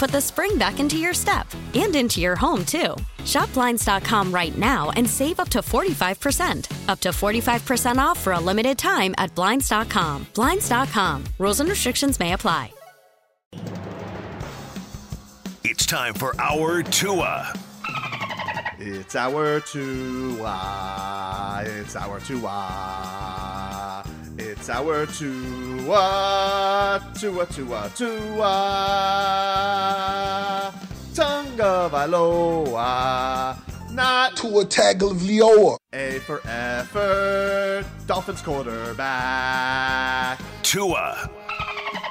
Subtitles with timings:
[0.00, 2.96] put the spring back into your step and into your home, too.
[3.26, 6.88] Shop Blinds.com right now and save up to 45%.
[6.88, 10.26] Up to 45% off for a limited time at Blinds.com.
[10.34, 11.24] Blinds.com.
[11.38, 12.72] Rules and restrictions may apply.
[15.64, 17.52] It's time for our Tua.
[18.78, 21.62] It's our Tua.
[21.66, 23.99] It's our Tua.
[24.60, 27.00] It's our Tua.
[27.18, 28.52] Tua, Tua, Tua.
[31.14, 33.56] Tonga Valoa.
[33.90, 35.78] Not Tua Tagovailoa.
[35.94, 37.86] A for effort.
[38.06, 40.38] Dolphins quarterback.
[40.62, 41.30] Tua.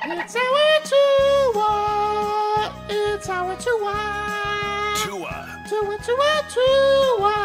[0.06, 2.74] It's our Tua.
[2.90, 4.96] It's our Tua.
[4.98, 5.62] Tua.
[5.70, 7.36] Tua, Tua, Tua.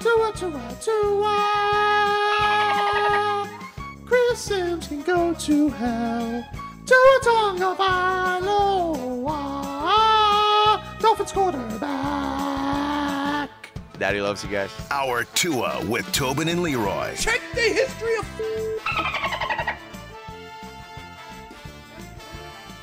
[0.00, 2.49] Tua, Tua, Tua.
[4.40, 6.48] Chris Sims can go to hell.
[6.86, 9.20] Tua Tonga Vailoa.
[10.98, 11.90] Dolphins quarterback.
[13.98, 14.70] Daddy loves you guys.
[14.90, 17.14] Our Tua with Tobin and Leroy.
[17.16, 18.80] Check the history of food.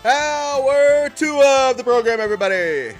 [0.05, 2.95] Hour two of the program, everybody.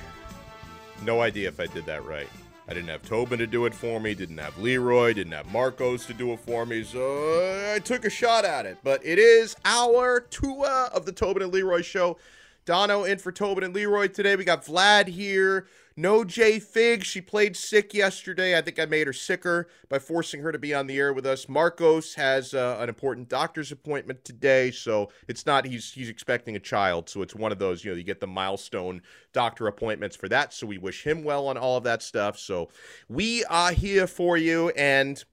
[1.04, 2.28] No idea if I did that right.
[2.70, 6.06] I didn't have Tobin to do it for me, didn't have Leroy, didn't have Marcos
[6.08, 8.78] to do it for me, so I took a shot at it.
[8.84, 12.18] But it is our Tua of the Tobin and Leroy show.
[12.66, 14.36] Dono in for Tobin and Leroy today.
[14.36, 15.68] We got Vlad here.
[16.00, 17.04] No Jay Fig.
[17.04, 18.56] She played sick yesterday.
[18.56, 21.26] I think I made her sicker by forcing her to be on the air with
[21.26, 21.50] us.
[21.50, 26.60] Marcos has uh, an important doctor's appointment today, so it's not he's he's expecting a
[26.60, 29.02] child, so it's one of those you know you get the milestone
[29.34, 30.54] doctor appointments for that.
[30.54, 32.38] So we wish him well on all of that stuff.
[32.38, 32.70] So
[33.10, 35.24] we are here for you and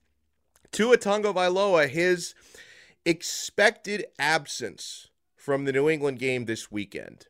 [0.73, 2.35] Tua Tagovailoa his
[3.05, 7.27] expected absence from the New England game this weekend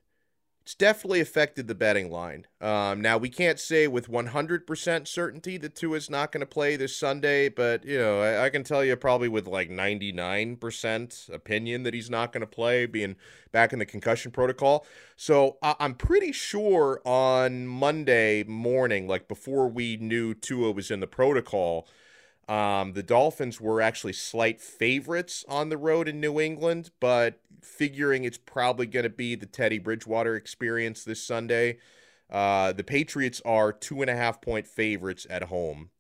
[0.65, 2.47] it's definitely affected the betting line.
[2.59, 6.97] Um, now we can't say with 100% certainty that Tua's not going to play this
[6.97, 11.93] Sunday, but you know I, I, can tell you probably with like 99% opinion that
[11.93, 13.17] he's not going to play, being
[13.53, 14.87] back in the concussion protocol.
[15.17, 21.01] So I, I'm pretty sure on Monday morning, like before we knew Tua was in
[21.01, 21.87] the protocol.
[22.49, 28.25] Um, the Dolphins were actually slight favorites on the road in New England, but figuring
[28.25, 31.79] it's probably going to be the Teddy Bridgewater experience this Sunday,
[32.31, 35.91] uh, the Patriots are two and a half point favorites at home,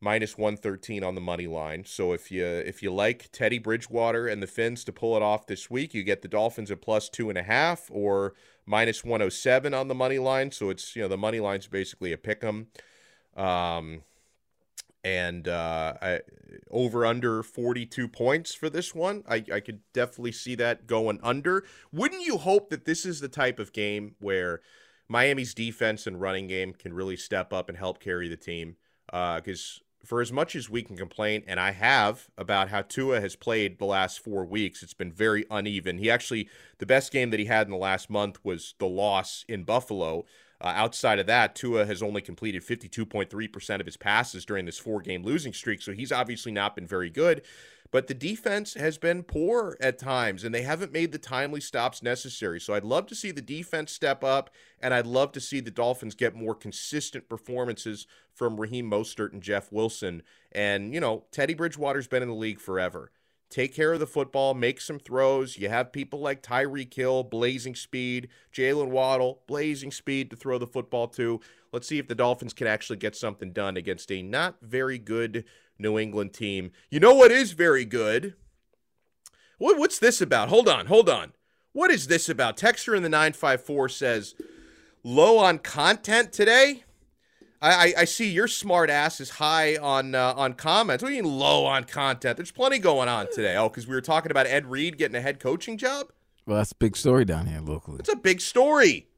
[0.00, 1.84] minus one thirteen on the money line.
[1.84, 5.46] So if you if you like Teddy Bridgewater and the Fins to pull it off
[5.46, 8.34] this week, you get the Dolphins at plus two and a half or
[8.66, 10.50] minus one hundred seven on the money line.
[10.50, 12.68] So it's you know the money line's basically a pick 'em.
[13.36, 14.02] Um,
[15.02, 16.20] and uh, I,
[16.70, 19.24] over under 42 points for this one.
[19.28, 21.64] I, I could definitely see that going under.
[21.92, 24.60] Wouldn't you hope that this is the type of game where
[25.08, 28.76] Miami's defense and running game can really step up and help carry the team?
[29.06, 33.20] Because uh, for as much as we can complain, and I have about how Tua
[33.20, 35.98] has played the last four weeks, it's been very uneven.
[35.98, 36.48] He actually,
[36.78, 40.24] the best game that he had in the last month was the loss in Buffalo.
[40.60, 45.00] Uh, outside of that, Tua has only completed 52.3% of his passes during this four
[45.00, 45.80] game losing streak.
[45.80, 47.42] So he's obviously not been very good.
[47.92, 52.02] But the defense has been poor at times, and they haven't made the timely stops
[52.02, 52.60] necessary.
[52.60, 55.72] So I'd love to see the defense step up, and I'd love to see the
[55.72, 60.22] Dolphins get more consistent performances from Raheem Mostert and Jeff Wilson.
[60.52, 63.10] And, you know, Teddy Bridgewater's been in the league forever.
[63.50, 65.58] Take care of the football, make some throws.
[65.58, 70.66] You have people like Tyreek Hill, blazing speed, Jalen Waddle, blazing speed to throw the
[70.66, 71.40] football to.
[71.72, 75.44] Let's see if the Dolphins can actually get something done against a not very good
[75.78, 76.72] New England team.
[76.90, 78.34] You know what is very good?
[79.58, 80.48] What, what's this about?
[80.48, 81.32] Hold on, hold on.
[81.72, 82.56] What is this about?
[82.56, 84.34] Texture in the 954 says,
[85.04, 86.84] low on content today?
[87.62, 91.02] I, I, I see your smart ass is high on uh, on comments.
[91.02, 92.36] What do you mean low on content?
[92.36, 93.56] There's plenty going on today.
[93.56, 96.10] Oh, because we were talking about Ed Reed getting a head coaching job?
[96.46, 97.98] Well, that's a big story down here locally.
[98.00, 99.08] It's a big story.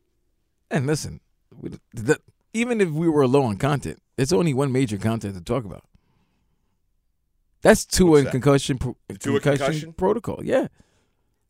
[0.70, 1.20] And listen,
[1.56, 2.18] we, the,
[2.52, 5.84] even if we were low on content, it's only one major content to talk about.
[7.62, 8.32] That's two in that?
[8.32, 9.92] concussion, pro- Tua concussion?
[9.92, 10.40] protocol.
[10.42, 10.66] Yeah,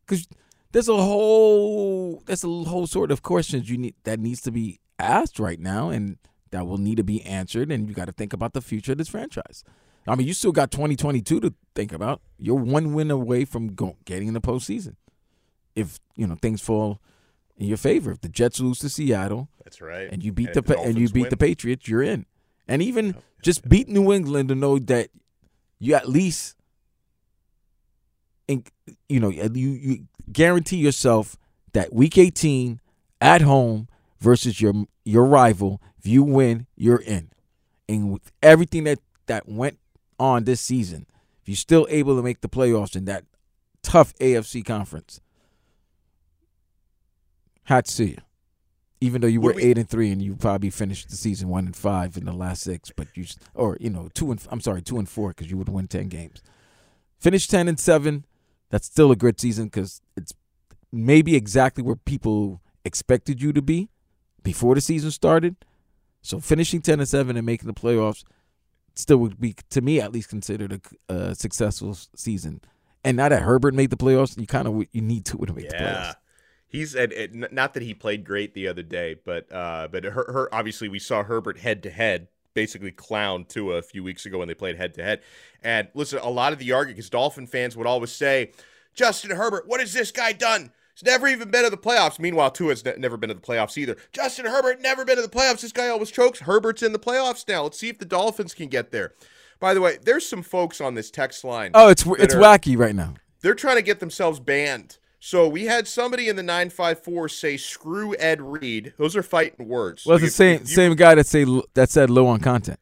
[0.05, 0.27] because
[0.71, 4.79] there's a whole there's a whole sort of questions you need that needs to be
[4.99, 6.17] asked right now, and
[6.53, 7.71] that will need to be answered.
[7.71, 9.63] And you got to think about the future of this franchise.
[10.07, 12.21] I mean, you still got 2022 to think about.
[12.37, 14.95] You're one win away from go, getting in the postseason.
[15.75, 16.99] If you know things fall
[17.57, 20.07] in your favor, if the Jets lose to Seattle, That's right.
[20.11, 21.29] and you beat And the, the and you beat win.
[21.29, 22.25] the Patriots, you're in.
[22.67, 25.09] And even just beat New England to know that
[25.79, 26.55] you at least,
[28.47, 28.63] in,
[29.09, 31.35] you know, you you guarantee yourself
[31.73, 32.79] that Week 18
[33.19, 33.87] at home
[34.23, 34.73] versus your
[35.03, 37.29] your rival, if you win, you're in.
[37.89, 39.77] And with everything that that went
[40.17, 41.05] on this season,
[41.41, 43.25] if you're still able to make the playoffs in that
[43.83, 45.19] tough AFC conference,
[47.65, 48.17] hats to you
[49.03, 51.75] even though you were eight and three and you probably finished the season one and
[51.75, 54.97] five in the last six, but you or you know two and I'm sorry two
[54.97, 56.41] and four because you would win ten games.
[57.19, 58.25] Finish ten and seven.
[58.69, 60.33] That's still a good season because it's
[60.89, 63.89] maybe exactly where people expected you to be
[64.43, 65.55] before the season started.
[66.21, 68.23] So finishing ten and seven and making the playoffs
[68.95, 72.61] still would be to me at least considered a, a successful season.
[73.03, 75.69] And now that Herbert made the playoffs, you kind of you need to to make
[75.69, 75.79] the playoffs.
[75.79, 76.13] Yeah.
[76.67, 80.11] He's at, at, not that he played great the other day, but uh, but her,
[80.11, 84.39] her obviously we saw Herbert head to head basically clown Tua a few weeks ago
[84.39, 85.21] when they played head to head.
[85.63, 88.51] And listen, a lot of the argument because Dolphin fans would always say,
[88.93, 90.71] Justin Herbert, what has this guy done?
[90.95, 92.19] He's never even been to the playoffs.
[92.19, 93.97] Meanwhile, Tua's ne- never been to the playoffs either.
[94.11, 95.61] Justin Herbert never been to the playoffs.
[95.61, 96.39] This guy always chokes.
[96.41, 97.63] Herbert's in the playoffs now.
[97.63, 99.13] Let's see if the Dolphins can get there.
[99.59, 101.71] By the way, there's some folks on this text line.
[101.73, 103.15] Oh, it's it's are- wacky right now.
[103.41, 104.97] they're trying to get themselves banned.
[105.19, 108.93] So we had somebody in the 954 say screw Ed Reed.
[108.97, 110.05] Those are fighting words.
[110.05, 112.41] Well, So it's the if- same you- same guy that say that said low on
[112.41, 112.77] content.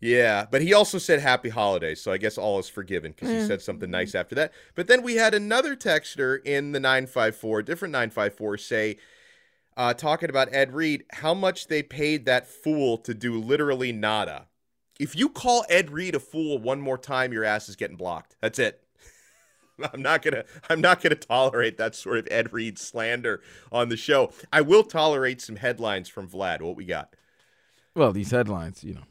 [0.00, 3.40] Yeah, but he also said happy holidays, so I guess all is forgiven because Mm.
[3.40, 4.52] he said something nice after that.
[4.76, 8.96] But then we had another texter in the 954, different 954, say,
[9.76, 14.46] uh, talking about Ed Reed, how much they paid that fool to do literally nada.
[15.00, 18.36] If you call Ed Reed a fool one more time, your ass is getting blocked.
[18.40, 18.80] That's it.
[19.92, 23.40] I'm not gonna I'm not gonna tolerate that sort of Ed Reed slander
[23.70, 24.32] on the show.
[24.52, 26.62] I will tolerate some headlines from Vlad.
[26.62, 27.14] What we got?
[27.94, 29.04] Well, these headlines, you know,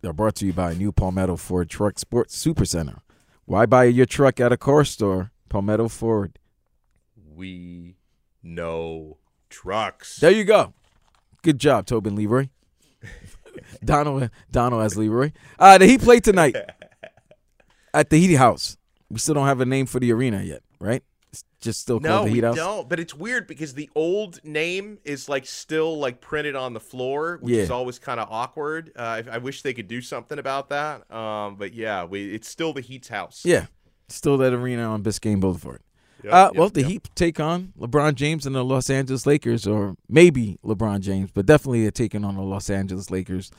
[0.00, 3.02] they're brought to you by New Palmetto Ford Truck Sports Super Center.
[3.44, 5.32] Why buy your truck at a car store?
[5.48, 6.38] Palmetto Ford.
[7.34, 7.96] We
[8.42, 9.18] know
[9.48, 10.16] trucks.
[10.16, 10.72] There you go.
[11.42, 12.48] Good job, Tobin Leroy.
[13.84, 15.32] Donald Donald as Leroy.
[15.58, 16.56] Uh, the Heat play tonight
[17.94, 18.76] at the Heat House.
[19.10, 21.02] We still don't have a name for the arena yet, right?
[21.60, 22.56] Just still no, called the we Heat House.
[22.56, 22.88] don't.
[22.88, 27.38] But it's weird because the old name is like still like printed on the floor,
[27.42, 28.92] which is always kind of awkward.
[28.96, 31.10] Uh, I, I wish they could do something about that.
[31.12, 33.42] Um, but yeah, we, it's still the Heat's house.
[33.44, 33.66] Yeah,
[34.08, 35.80] still that arena on Biscayne Boulevard.
[36.24, 36.90] Yep, uh, yep, well, the yep.
[36.90, 41.46] Heat take on LeBron James and the Los Angeles Lakers, or maybe LeBron James, but
[41.46, 43.50] definitely they're taking on the Los Angeles Lakers.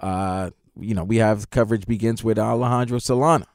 [0.00, 3.46] Uh, you know, we have coverage begins with Alejandro Solana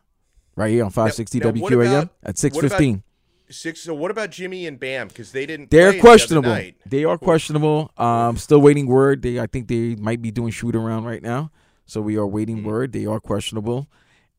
[0.56, 3.03] right here on 560 now WQAM about- at 615.
[3.51, 3.82] Six.
[3.82, 5.08] So what about Jimmy and Bam?
[5.08, 5.72] Because they didn't.
[5.72, 6.50] They're the questionable.
[6.50, 6.75] night.
[6.86, 7.91] They are questionable.
[7.98, 9.22] Um, still waiting word.
[9.22, 11.51] They, I think they might be doing shoot around right now.
[11.86, 12.68] So we are waiting Mm-hmm.
[12.68, 12.91] word.
[12.94, 13.88] They are questionable.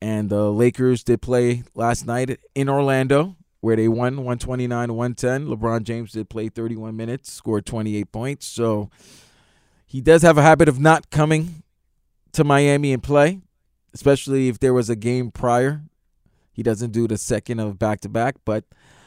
[0.00, 5.46] And the Lakers did play last night in Orlando, where they won 129 110.
[5.46, 8.46] LeBron James did play 31 minutes, scored 28 points.
[8.46, 8.88] So
[9.86, 11.62] he does have a habit of not coming
[12.32, 13.40] to Miami and play,
[13.92, 15.82] especially if there was a game prior.
[16.52, 18.64] He doesn't do the second of back to back, but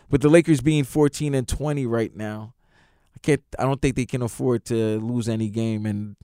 [0.10, 2.54] with the Lakers being 14 and 20 right now,
[3.16, 6.16] I can't I don't think they can afford to lose any game and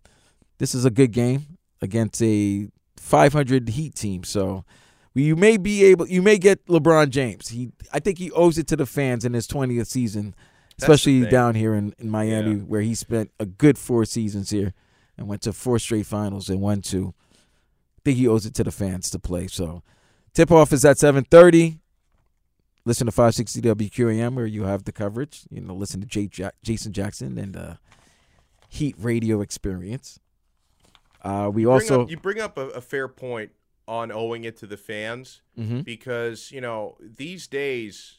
[0.57, 4.23] this is a good game against a 500 Heat team.
[4.23, 4.65] So
[5.15, 7.49] you may be able you may get LeBron James.
[7.49, 10.35] He I think he owes it to the fans in his 20th season,
[10.79, 12.57] especially down here in, in Miami Yeah.
[12.57, 14.73] where he spent a good four seasons here
[15.17, 17.13] and went to four straight finals and won two.
[17.97, 19.47] I think he owes it to the fans to play.
[19.47, 19.83] So
[20.33, 21.79] tip off is at 7:30.
[22.89, 25.43] Listen to 560 WQAM where you have the coverage.
[25.51, 27.73] You know, listen to Jay Jack- Jason Jackson and uh,
[28.67, 30.19] Heat Radio Experience.
[31.23, 33.51] Uh, we Bring also up, you bring up a, a fair point
[33.87, 35.83] on owing it to the fans Mhm.
[35.83, 38.17] because you know these days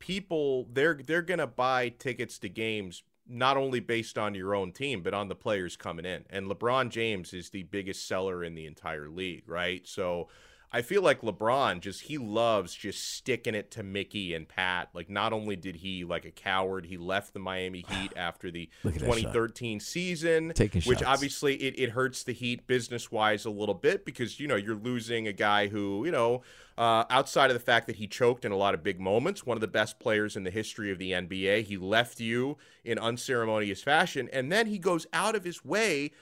[0.00, 5.02] people they're they're gonna buy tickets to games not only based on your own team
[5.02, 8.64] but on the players coming in and LeBron James is the biggest seller in the
[8.64, 10.28] entire league right so
[10.70, 15.08] I feel like LeBron just he loves just sticking it to Mickey and Pat like
[15.08, 18.94] not only did he like a coward he left the Miami Heat after the Look
[18.94, 19.16] at that shot.
[19.16, 21.08] 2013 season Taking which shots.
[21.10, 24.76] obviously it, it hurts the Heat business wise a little bit because you know you're
[24.76, 26.42] losing a guy who you know
[26.78, 29.56] uh, outside of the fact that he choked in a lot of big moments, one
[29.56, 31.64] of the best players in the history of the NBA.
[31.64, 36.12] He left you in unceremonious fashion, and then he goes out of his way.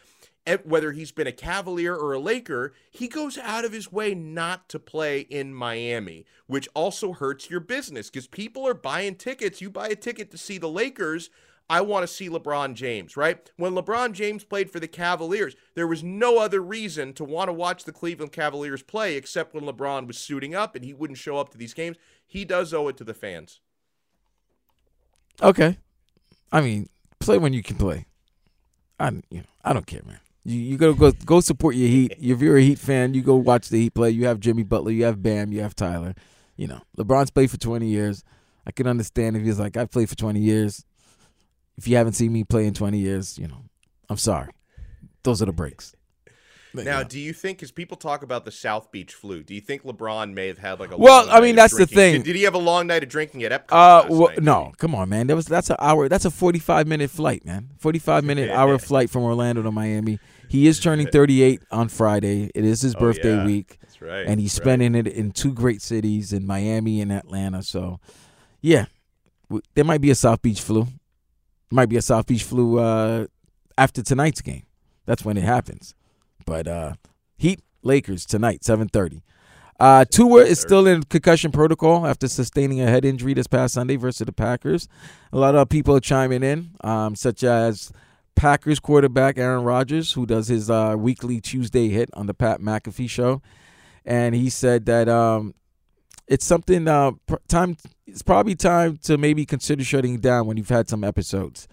[0.65, 4.69] Whether he's been a Cavalier or a Laker, he goes out of his way not
[4.69, 9.61] to play in Miami, which also hurts your business because people are buying tickets.
[9.61, 11.31] You buy a ticket to see the Lakers.
[11.69, 13.50] I want to see LeBron James, right?
[13.57, 17.53] When LeBron James played for the Cavaliers, there was no other reason to want to
[17.53, 21.38] watch the Cleveland Cavaliers play except when LeBron was suiting up and he wouldn't show
[21.38, 21.97] up to these games.
[22.25, 23.61] He does owe it to the fans.
[25.43, 25.79] okay.
[26.53, 26.88] I mean,
[27.19, 28.07] play when you can play.
[29.00, 30.21] I you know, I don't care, man.
[30.47, 32.15] You you go go go support your Heat.
[32.21, 34.11] If you're a Heat fan, you go watch the Heat play.
[34.11, 36.15] You have Jimmy Butler, you have Bam, you have Tyler.
[36.57, 38.23] You know, LeBron's played for 20 years.
[38.65, 40.85] I can understand if he's like, I've played for 20 years.
[41.76, 43.65] If you haven't seen me play in 20 years, you know,
[44.09, 44.50] I'm sorry.
[45.25, 45.95] Those are the breaks.
[46.75, 47.09] But, Now, know.
[47.09, 50.33] do you think, because people talk about the South Beach flu, do you think LeBron
[50.33, 52.15] may have had like a Well, long I mean, night that's the thing.
[52.15, 53.73] Did, did he have a long night of drinking at Epcot?
[53.73, 55.26] Uh, well, no, come on, man.
[55.26, 56.09] That was that's an hour.
[56.09, 57.71] That's a forty-five minute flight, man.
[57.79, 60.19] Forty-five minute hour flight from Orlando to Miami.
[60.49, 62.50] He is turning thirty-eight on Friday.
[62.55, 63.45] It is his Oh, birthday yeah.
[63.45, 64.26] week, That's right.
[64.26, 64.65] and he's that's right.
[64.65, 67.62] spending it in two great cities in Miami and Atlanta.
[67.62, 68.00] So,
[68.61, 68.87] yeah,
[69.75, 70.87] there might be a South Beach flu.
[71.71, 73.26] Might be a South Beach flu uh,
[73.76, 74.62] after tonight's game.
[75.05, 75.95] That's when it happens.
[76.45, 76.93] But uh,
[77.37, 79.23] Heat Lakers tonight, seven thirty.
[79.79, 83.97] Uh, Tua is still in concussion protocol after sustaining a head injury this past Sunday
[83.97, 84.88] versus the Packers.
[85.35, 87.93] A lot of people are chiming in, um, such as
[88.37, 93.11] Packers quarterback Aaron Rodgers, who does his uh, weekly Tuesday hit on the Pat McAfee
[93.11, 93.43] show,
[94.05, 95.55] and he said that um,
[96.28, 97.12] it's something uh,
[97.49, 97.76] time.
[98.07, 101.66] It's probably time to maybe consider shutting down when you've had some episodes.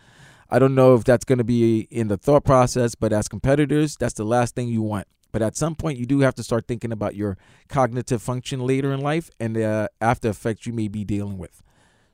[0.49, 3.97] I don't know if that's going to be in the thought process, but as competitors,
[3.97, 5.07] that's the last thing you want.
[5.31, 8.93] But at some point, you do have to start thinking about your cognitive function later
[8.93, 11.61] in life and the uh, after effects you may be dealing with.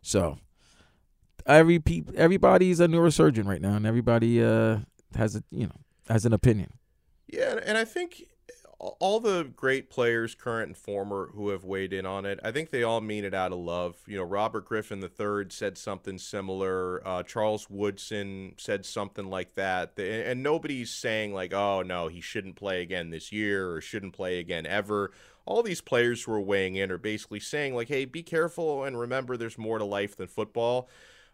[0.01, 0.38] So,
[1.50, 4.79] every peop- everybody's a neurosurgeon right now, and everybody uh,
[5.15, 5.75] has a you know
[6.08, 6.74] has an opinion.
[7.27, 8.24] Yeah, and- and I think
[8.79, 12.70] all the great players, current and former, who have weighed in on it, I think
[12.70, 13.98] they all mean it out of love.
[14.08, 17.06] You know, Robert Griffin III said something similar.
[17.06, 20.00] Uh, Charles Woodson said something like that.
[20.00, 24.39] And nobody's saying, like, oh, no, he shouldn't play again this year or shouldn't play
[24.39, 25.12] again ever.
[25.46, 28.98] All these players who are weighing in are basically saying, like, hey, be careful and
[28.98, 30.88] remember there's more to life than football.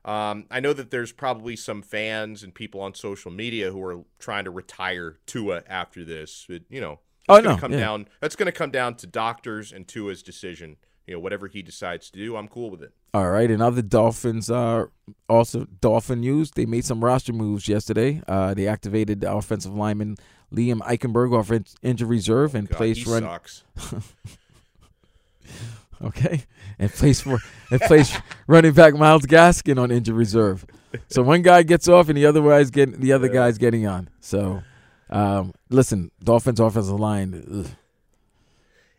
[0.06, 4.04] Um, I know that there's probably some fans and people on social media who are
[4.20, 6.46] trying to retire Tua after this.
[6.48, 7.80] But, you know, Oh, no, come yeah.
[7.80, 8.08] down.
[8.22, 10.78] That's going to come down to doctors and Tua's decision.
[11.08, 12.92] You know, whatever he decides to do, I'm cool with it.
[13.16, 14.92] All right, and other Dolphins are
[15.30, 16.52] also Dolphin news.
[16.52, 18.22] They made some roster moves yesterday.
[18.28, 20.18] Uh, they activated the offensive lineman
[20.54, 23.24] Liam Eichenberg off in- injury reserve and God, placed run.
[26.04, 26.44] Okay,
[26.78, 27.40] and placed for
[27.72, 30.66] and placed running back Myles Gaskin on injury reserve.
[31.08, 34.10] So one guy gets off, and the other guy's getting the other guy's getting on.
[34.20, 34.62] So,
[35.10, 37.72] um, listen, Dolphins offensive line, ugh,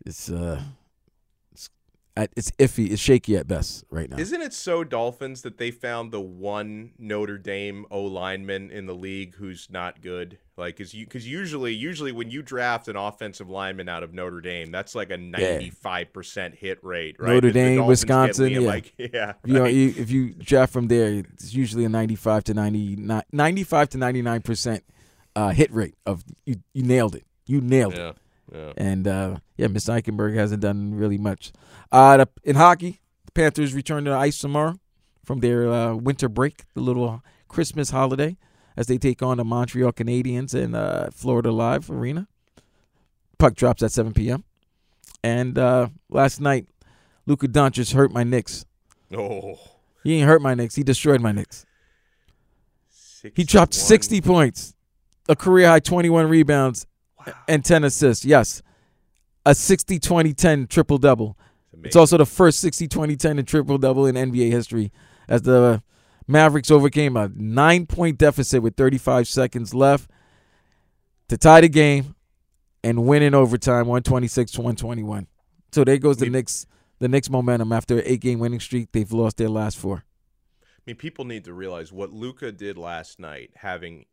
[0.04, 0.62] it's uh,
[2.16, 2.90] it's, uh, iffy.
[2.90, 4.18] It's shaky at best right now.
[4.18, 8.94] Isn't it so Dolphins that they found the one Notre Dame O lineman in the
[8.94, 10.38] league who's not good?
[10.56, 14.40] Like, is you because usually, usually when you draft an offensive lineman out of Notre
[14.40, 17.34] Dame, that's like a ninety-five percent hit rate, right?
[17.34, 18.60] Notre That Dame, Wisconsin, yeah.
[18.60, 22.54] like, yeah, You know, you, if you draft from there, it's usually a 95 to
[22.54, 24.84] 99, 95 to 99 percent
[25.34, 26.56] uh, hit rate of you.
[26.72, 27.24] You nailed it.
[27.44, 28.16] You nailed it.
[28.52, 28.72] Yeah.
[28.76, 31.52] And uh, yeah, Miss Eichenberg hasn't done really much.
[31.90, 34.78] Uh, the, in hockey, the Panthers return to the ice tomorrow
[35.24, 38.36] from their uh, winter break, the little Christmas holiday,
[38.76, 42.28] as they take on the Montreal Canadiens in uh, Florida Live Arena.
[43.38, 44.44] Puck drops at 7 p.m.
[45.22, 46.66] And uh, last night,
[47.26, 48.64] Luka Doncic hurt my Knicks.
[49.12, 49.58] Oh,
[50.04, 50.76] He ain't hurt my Knicks.
[50.76, 51.66] He destroyed my Knicks.
[53.34, 54.74] He dropped 60 points,
[55.28, 56.86] a career high 21 rebounds,
[57.48, 58.24] and 10 assists.
[58.24, 58.62] Yes,
[59.44, 61.36] a 60 20 10 triple double.
[61.84, 64.92] It's also the first 60 20 10 and triple double in NBA history
[65.28, 65.82] as the
[66.26, 70.10] Mavericks overcame a nine point deficit with 35 seconds left
[71.28, 72.16] to tie the game
[72.82, 75.26] and win in overtime 126 to 121.
[75.72, 76.66] So there goes the Knicks
[76.98, 78.90] the Knicks momentum after an eight game winning streak.
[78.92, 80.04] They've lost their last four.
[80.62, 84.06] I mean, people need to realize what Luka did last night, having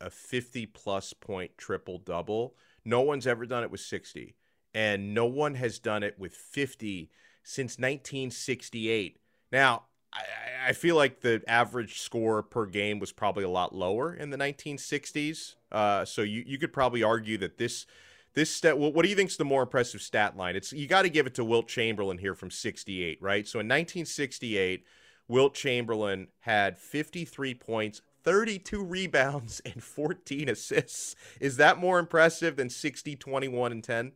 [0.00, 2.54] a 50 plus point triple double.
[2.84, 4.34] No one's ever done it with 60,
[4.74, 7.10] and no one has done it with 50
[7.42, 9.18] since 1968.
[9.52, 14.14] Now, I, I feel like the average score per game was probably a lot lower
[14.14, 15.54] in the 1960s.
[15.70, 17.86] Uh, so you, you could probably argue that this
[18.34, 18.78] this stat.
[18.78, 20.56] What do you think is the more impressive stat line?
[20.56, 23.48] It's you got to give it to Wilt Chamberlain here from 68, right?
[23.48, 24.84] So in 1968,
[25.26, 31.14] Wilt Chamberlain had 53 points, 32 rebounds, and 14 assists.
[31.40, 34.12] Is that more impressive than 60, 21, and 10?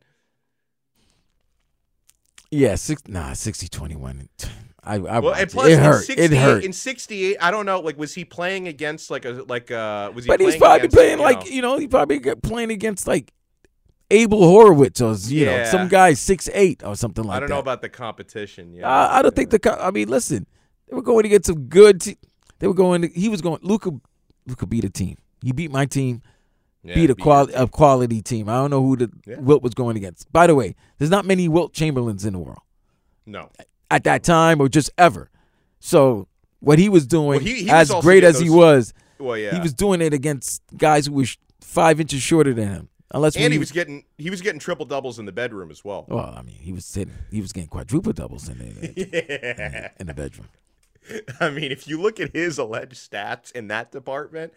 [2.51, 4.27] Yeah, six, nah, 60 21.
[4.83, 6.09] I, I well, and plus it hurt.
[6.09, 6.65] it hurt.
[6.65, 7.79] In '68, I don't know.
[7.79, 10.11] Like, was he playing against like a like uh?
[10.13, 10.27] Was he?
[10.27, 13.31] But he's probably against, playing you like know- you know he probably playing against like
[14.09, 17.37] Abel Horowitz or you know some guy six eight or something like that.
[17.37, 17.55] I don't that.
[17.55, 18.73] know about the competition.
[18.73, 19.77] Yeah, I, I don't think the.
[19.79, 20.47] I mean, listen,
[20.89, 22.01] they were going to get some good.
[22.01, 22.17] Te-
[22.61, 23.01] they were going.
[23.01, 23.59] To, he was going.
[23.61, 23.91] Luka.
[24.47, 25.17] Luka beat a team.
[25.43, 26.21] He beat my team.
[26.83, 28.49] Yeah, beat a beat quality your a quality team.
[28.49, 29.39] I don't know who the Yeah.
[29.39, 30.31] Wilt was going against.
[30.33, 32.61] By the way, there's not many Wilt Chamberlains in the world
[33.27, 33.49] No,
[33.91, 35.29] at that time or just ever.
[35.79, 36.27] So
[36.59, 39.53] what he was doing, Well, he- he as also great as he was, well, yeah,
[39.53, 41.25] he was doing it against guys who were
[41.59, 42.89] five inches shorter than him.
[43.13, 45.83] Unless and he you- was getting he was getting triple doubles in the bedroom as
[45.85, 46.05] well.
[46.07, 50.13] Well, I mean, he was hitting, he was getting quadruple doubles in the in the
[50.15, 50.47] bedroom.
[51.39, 54.53] I mean, if you look at his alleged stats in that department,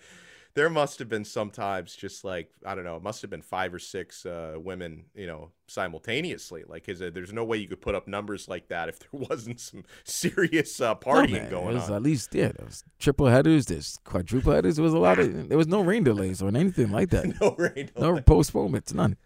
[0.55, 3.75] there must have been sometimes just like I don't know, it must have been five
[3.75, 6.63] or six uh, women, you know, simultaneously.
[6.67, 9.09] Like, his, uh, there's no way you could put up numbers like that if there
[9.13, 11.93] wasn't some serious uh, No, partying man, going on.
[11.93, 14.77] At least yeah, there was triple headers, there's quadruple headers.
[14.77, 17.35] There was a lot of there was no rain delays or anything like that.
[17.41, 17.91] no rain.
[17.99, 19.16] no postponements, none.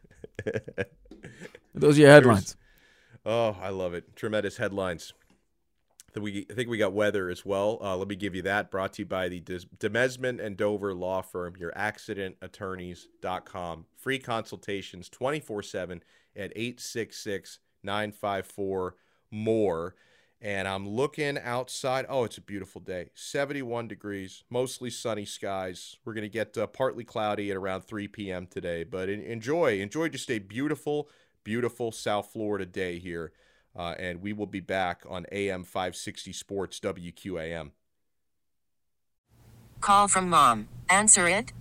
[1.75, 2.57] Those are your headlines.
[3.27, 4.17] Oh, I love it.
[4.17, 5.13] Tremendous headlines.
[6.17, 7.79] We, I think we got weather as well.
[7.81, 8.71] Uh, let me give you that.
[8.71, 13.87] Brought to you by the Demesmin and Dover Law Firm, your accident accidentattorneys.com.
[13.97, 16.03] Free consultations 24 7
[16.35, 18.97] at 866 954
[19.31, 19.95] more.
[20.41, 22.07] And I'm looking outside.
[22.09, 23.11] Oh, it's a beautiful day.
[23.15, 25.97] 71 degrees, mostly sunny skies.
[26.05, 28.47] We're going to get uh, partly cloudy at around 3 p.m.
[28.47, 29.81] today, but enjoy.
[29.81, 31.09] Enjoy just a beautiful,
[31.43, 33.33] beautiful South Florida day here.
[33.79, 37.71] Uh, and we will be back on AM 560 Sports WQAM.
[39.81, 40.69] Call from mom.
[40.91, 41.53] Answer it.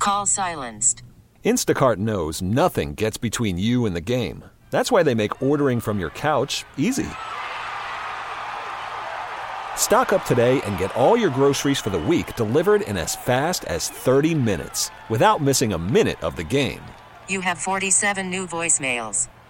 [0.00, 1.02] Call silenced.
[1.44, 4.44] Instacart knows nothing gets between you and the game.
[4.70, 7.08] That's why they make ordering from your couch easy.
[9.76, 13.64] Stock up today and get all your groceries for the week delivered in as fast
[13.64, 16.82] as 30 minutes without missing a minute of the game.
[17.28, 19.28] You have 47 new voicemails.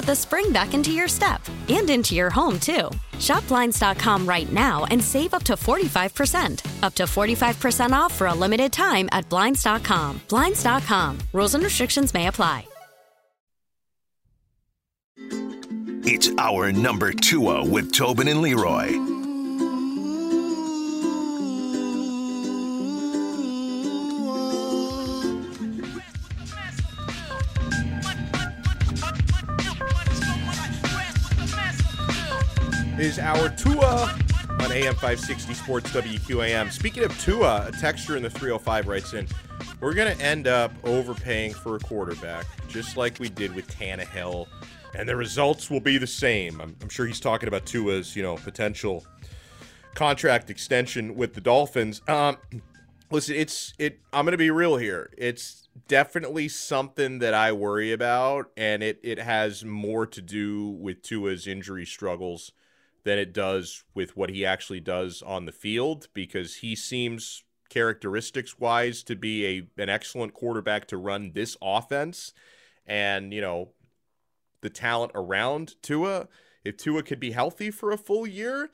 [0.00, 2.90] put the spring back into your step and into your home, too.
[3.18, 6.82] Shop Blinds.com right now and save up to 45%.
[6.82, 10.20] Up to 45% off for a limited time at Blinds.com.
[10.28, 11.18] Blinds.com.
[11.34, 12.64] Rules and restrictions may apply.
[16.02, 19.09] It's our number two oh with Tobin and Leroy.
[33.00, 34.14] Is our Tua
[34.60, 36.70] on AM 560 Sports WQAM.
[36.70, 39.26] Speaking of Tua, a texture in the 305 writes in,
[39.80, 44.48] we're going to end up overpaying for a quarterback, just like we did with Tannehill,
[44.94, 46.60] and the results will be the same.
[46.60, 49.06] I'm, I'm sure he's talking about Tua's, you know, potential
[49.94, 52.02] contract extension with the Dolphins.
[52.06, 52.36] Um,
[53.10, 53.98] listen, it's it.
[54.12, 55.10] I'm going to be real here.
[55.16, 61.00] It's definitely something that I worry about, and it it has more to do with
[61.02, 62.52] Tua's injury struggles
[63.04, 68.58] than it does with what he actually does on the field because he seems characteristics
[68.58, 72.32] wise to be a an excellent quarterback to run this offense.
[72.86, 73.70] And you know
[74.60, 76.28] the talent around Tua
[76.64, 78.70] if Tua could be healthy for a full year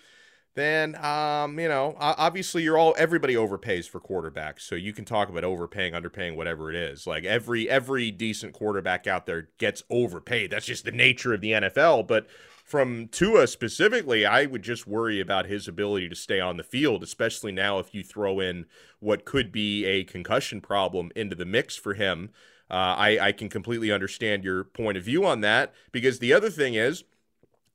[0.56, 4.62] then um, you know obviously you're all everybody overpays for quarterbacks.
[4.62, 7.06] So you can talk about overpaying underpaying whatever it is.
[7.06, 10.50] Like every every decent quarterback out there gets overpaid.
[10.50, 12.26] That's just the nature of the NFL but
[12.66, 17.04] from Tua specifically, I would just worry about his ability to stay on the field,
[17.04, 18.66] especially now if you throw in
[18.98, 22.30] what could be a concussion problem into the mix for him.
[22.68, 26.50] Uh, I, I can completely understand your point of view on that because the other
[26.50, 27.04] thing is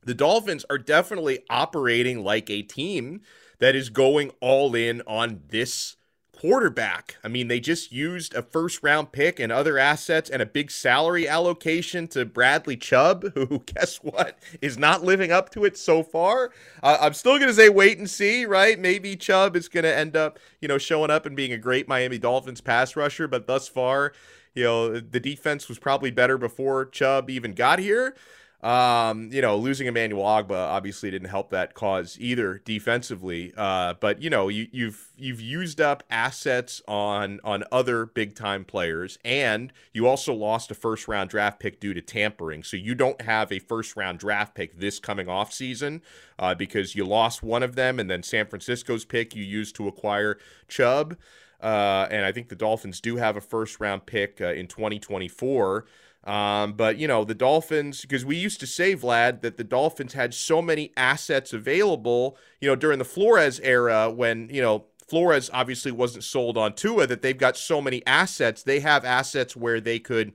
[0.03, 3.21] the Dolphins are definitely operating like a team
[3.59, 5.95] that is going all in on this
[6.33, 7.17] quarterback.
[7.23, 10.71] I mean, they just used a first round pick and other assets and a big
[10.71, 16.03] salary allocation to Bradley Chubb, who, guess what, is not living up to it so
[16.03, 16.51] far.
[16.81, 18.79] Uh, I'm still going to say wait and see, right?
[18.79, 21.87] Maybe Chubb is going to end up, you know, showing up and being a great
[21.87, 24.13] Miami Dolphins pass rusher, but thus far,
[24.53, 28.15] you know, the defense was probably better before Chubb even got here.
[28.61, 33.53] Um, you know, losing Emmanuel Ogbah obviously didn't help that cause either defensively.
[33.57, 38.63] Uh, but you know, you, you've you've used up assets on on other big time
[38.63, 42.61] players, and you also lost a first round draft pick due to tampering.
[42.61, 46.03] So you don't have a first round draft pick this coming off season
[46.37, 49.87] uh, because you lost one of them, and then San Francisco's pick you used to
[49.87, 51.17] acquire Chubb.
[51.61, 55.85] Uh, and I think the Dolphins do have a first round pick uh, in 2024.
[56.23, 60.13] Um, but you know the Dolphins, because we used to say Vlad that the Dolphins
[60.13, 62.37] had so many assets available.
[62.59, 67.07] You know during the Flores era, when you know Flores obviously wasn't sold on Tua,
[67.07, 68.61] that they've got so many assets.
[68.61, 70.33] They have assets where they could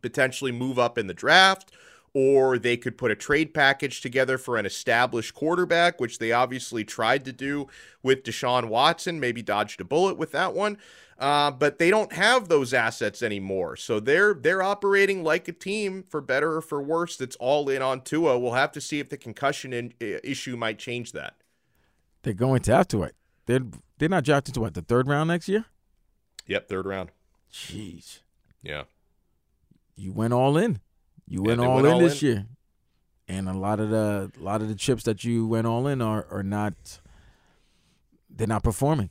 [0.00, 1.70] potentially move up in the draft,
[2.14, 6.82] or they could put a trade package together for an established quarterback, which they obviously
[6.82, 7.68] tried to do
[8.02, 9.20] with Deshaun Watson.
[9.20, 10.78] Maybe dodged a bullet with that one.
[11.20, 13.76] Uh, but they don't have those assets anymore.
[13.76, 17.18] So they're they're operating like a team for better or for worse.
[17.18, 18.38] That's all in on Tua.
[18.38, 21.34] We'll have to see if the concussion in, issue might change that.
[22.22, 23.14] They're going to have to it.
[23.44, 23.60] They're
[23.98, 25.66] they're not drafted to what the third round next year.
[26.46, 27.10] Yep, third round.
[27.52, 28.20] Jeez.
[28.62, 28.84] Yeah.
[29.96, 30.80] You went all in.
[31.28, 32.28] You went, all, went in all this in.
[32.28, 32.46] year,
[33.28, 36.00] and a lot of the a lot of the chips that you went all in
[36.00, 37.00] are are not.
[38.30, 39.10] They're not performing.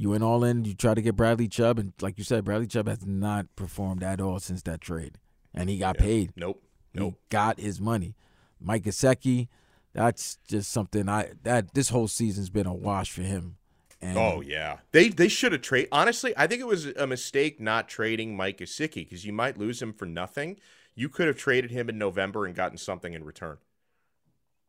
[0.00, 0.64] You went all in.
[0.64, 4.02] You tried to get Bradley Chubb, and like you said, Bradley Chubb has not performed
[4.02, 5.18] at all since that trade,
[5.52, 6.02] and he got yeah.
[6.02, 6.32] paid.
[6.36, 6.62] Nope,
[6.94, 7.12] nope.
[7.12, 8.14] He got his money.
[8.58, 9.48] Mike Gesicki,
[9.92, 13.58] that's just something I that this whole season's been a wash for him.
[14.00, 15.90] And oh yeah, they they should have traded.
[15.92, 19.82] Honestly, I think it was a mistake not trading Mike Gesicki because you might lose
[19.82, 20.58] him for nothing.
[20.94, 23.58] You could have traded him in November and gotten something in return.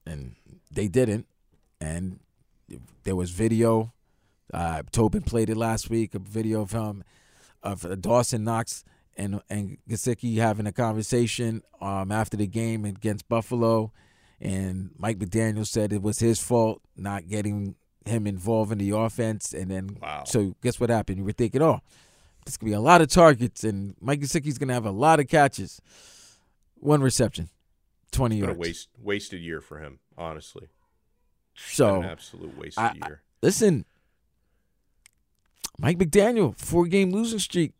[0.05, 0.35] And
[0.69, 1.25] they didn't.
[1.79, 2.19] And
[3.05, 3.93] there was video
[4.53, 6.15] uh, Tobin played it last week.
[6.15, 7.03] A video of him,
[7.63, 8.83] of Dawson Knox
[9.17, 13.91] and and Gesicki having a conversation um, after the game against Buffalo,
[14.39, 19.53] and Mike McDaniel said it was his fault not getting him involved in the offense.
[19.53, 20.23] And then, wow.
[20.25, 21.19] so guess what happened?
[21.19, 21.81] You were thinking, oh,
[22.45, 25.27] this could be a lot of targets, and Mike Gesicki's gonna have a lot of
[25.27, 25.81] catches.
[26.75, 27.49] One reception,
[28.11, 28.55] twenty yards.
[28.55, 30.69] a waste wasted year for him, honestly.
[31.55, 33.21] So an absolute wasted I, year.
[33.21, 33.85] I, listen,
[35.81, 37.73] Mike McDaniel, four game losing streak.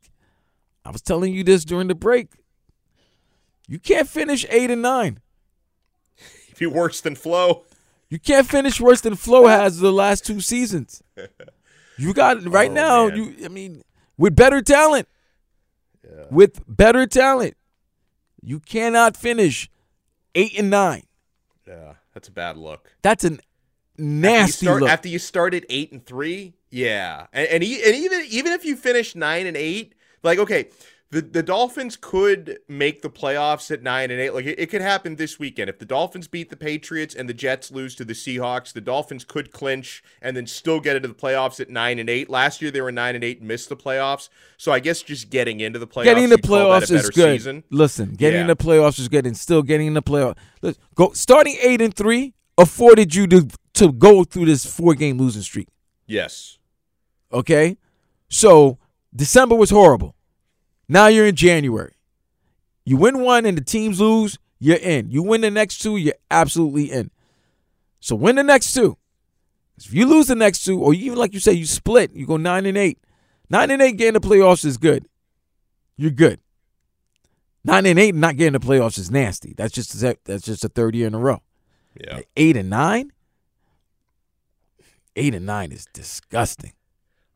[0.84, 2.30] I was telling you this during the break.
[3.68, 5.20] You can't finish eight and nine.
[6.50, 7.64] If you worse than Flo.
[8.10, 11.02] You can't finish worse than Flo has the last two seasons.
[11.98, 13.08] You got right oh, now.
[13.08, 13.18] Man.
[13.18, 13.84] You, I mean,
[14.18, 15.08] with better talent,
[16.04, 16.26] yeah.
[16.32, 17.56] with better talent,
[18.42, 19.70] you cannot finish
[20.34, 21.04] eight and nine.
[21.68, 22.92] Yeah, that's a bad look.
[23.04, 23.38] That's a
[23.98, 24.90] nasty after start, look.
[24.90, 28.76] After you started eight and three, yeah, and and, he, and even even if you
[28.76, 30.70] finish nine and eight, like okay,
[31.10, 34.34] the the Dolphins could make the playoffs at nine and eight.
[34.34, 37.34] Like it, it, could happen this weekend if the Dolphins beat the Patriots and the
[37.34, 38.72] Jets lose to the Seahawks.
[38.72, 42.30] The Dolphins could clinch and then still get into the playoffs at nine and eight.
[42.30, 44.30] Last year they were nine and eight and missed the playoffs.
[44.56, 47.40] So I guess just getting into the playoffs, getting the playoffs is good.
[47.40, 47.66] Season.
[47.70, 48.48] Listen, getting yeah.
[48.48, 50.38] the playoffs is good, and still getting in the playoffs.
[50.62, 52.34] Let's go starting eight and three.
[52.58, 55.68] afforded you to to go through this four game losing streak.
[56.08, 56.58] Yes.
[57.32, 57.78] Okay?
[58.30, 58.78] So
[59.16, 60.16] December was horrible.
[60.88, 61.94] Now you're in January.
[62.86, 65.12] You win one and the teams lose, you're in.
[65.12, 67.12] You win the next two, you're absolutely in.
[68.00, 68.98] So win the next two.
[69.78, 72.38] If you lose the next two, or even like you say, you split, you go
[72.38, 73.00] nine and eight.
[73.50, 75.08] Nine and eight getting the playoffs is good.
[75.98, 76.40] You're good.
[77.64, 79.54] Nine and eight not getting the playoffs is nasty.
[79.56, 81.42] That's just that's just a third year in a row.
[82.00, 82.22] Yeah.
[82.38, 83.12] Eight and nine.
[85.16, 86.74] Eight and nine is disgusting.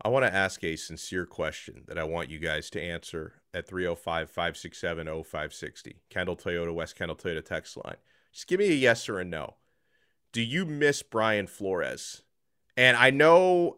[0.06, 3.68] I want to ask a sincere question that I want you guys to answer at
[3.68, 5.96] 305 567 0560.
[6.12, 7.96] Kendall Toyota, West Kendall Toyota text line.
[8.32, 9.56] Just give me a yes or a no.
[10.32, 12.22] Do you miss Brian Flores?
[12.78, 13.78] And I know,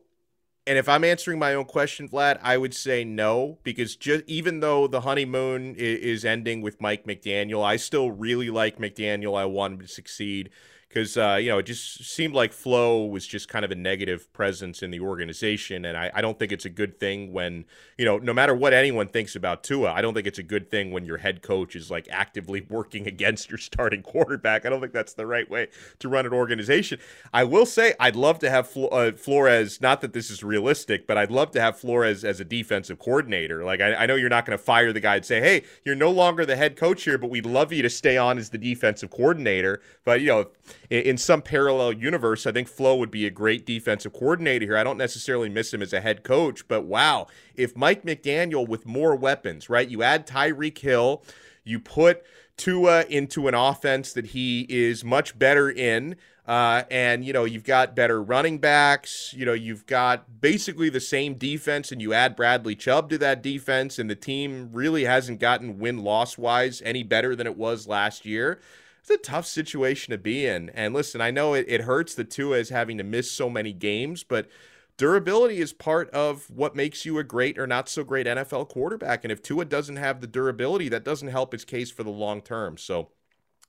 [0.65, 4.59] and if I'm answering my own question, Vlad, I would say no, because just even
[4.59, 9.39] though the honeymoon is, is ending with Mike McDaniel, I still really like McDaniel.
[9.39, 10.49] I want him to succeed
[10.89, 14.31] because uh, you know it just seemed like Flo was just kind of a negative
[14.33, 17.65] presence in the organization, and I, I, don't think it's a good thing when
[17.97, 20.71] you know no matter what anyone thinks about Tua, I don't think it's a good
[20.71, 24.65] thing when your head coach is like actively working against your starting quarterback.
[24.65, 25.67] I don't think that's the right way
[25.99, 26.99] to run an organization.
[27.33, 29.81] I will say I'd love to have Flo- uh, Flores.
[29.81, 33.63] Not that this is realistic, but I'd love to have Flores as a defensive coordinator.
[33.63, 35.95] Like I, I know you're not going to fire the guy and say, "Hey, you're
[35.95, 38.57] no longer the head coach here, but we'd love you to stay on as the
[38.57, 40.47] defensive coordinator." But you know
[40.89, 44.77] in some parallel universe, I think Flo would be a great defensive coordinator here.
[44.77, 48.85] I don't necessarily miss him as a head coach, but wow, if Mike McDaniel with
[48.85, 49.87] more weapons, right?
[49.87, 51.23] You add Tyreek Hill,
[51.63, 52.23] you put
[52.55, 56.15] Tua into an offense that he is much better in.
[56.47, 59.33] Uh, and you know you've got better running backs.
[59.35, 63.43] You know you've got basically the same defense, and you add Bradley Chubb to that
[63.43, 67.85] defense, and the team really hasn't gotten win loss wise any better than it was
[67.85, 68.61] last year
[69.09, 70.69] it's a tough situation to be in.
[70.71, 73.71] And listen, I know it, it hurts that Tua is having to miss so many
[73.71, 74.49] games, but
[74.97, 79.23] durability is part of what makes you a great or not so great NFL quarterback.
[79.23, 82.41] And if Tua doesn't have the durability, that doesn't help his case for the long
[82.41, 82.77] term.
[82.77, 83.09] So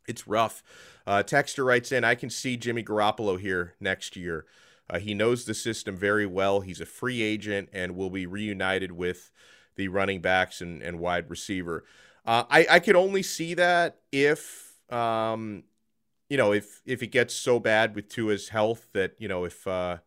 [0.09, 0.62] it's rough.
[1.07, 4.44] Uh, Texter writes in, I can see Jimmy Garoppolo here next year.
[4.90, 6.61] Uh, he knows the system very well.
[6.61, 9.31] He's a free agent and will be reunited with
[9.77, 11.85] the running backs and, and wide receiver.
[12.27, 15.64] Uh, I, I could only see that if um,
[16.29, 19.66] you know, if if it gets so bad with Tua's health that you know if
[19.66, 19.98] uh,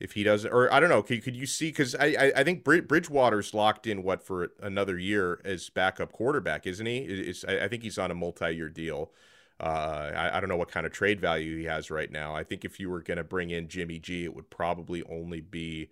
[0.00, 1.68] if he doesn't, or I don't know, could, could you see?
[1.68, 6.66] Because I, I, I think Bridgewater's locked in what for another year as backup quarterback,
[6.66, 6.98] isn't he?
[6.98, 9.12] It's, I think he's on a multi-year deal.
[9.60, 12.34] Uh, I, I don't know what kind of trade value he has right now.
[12.34, 15.40] I think if you were going to bring in Jimmy G, it would probably only
[15.40, 15.88] be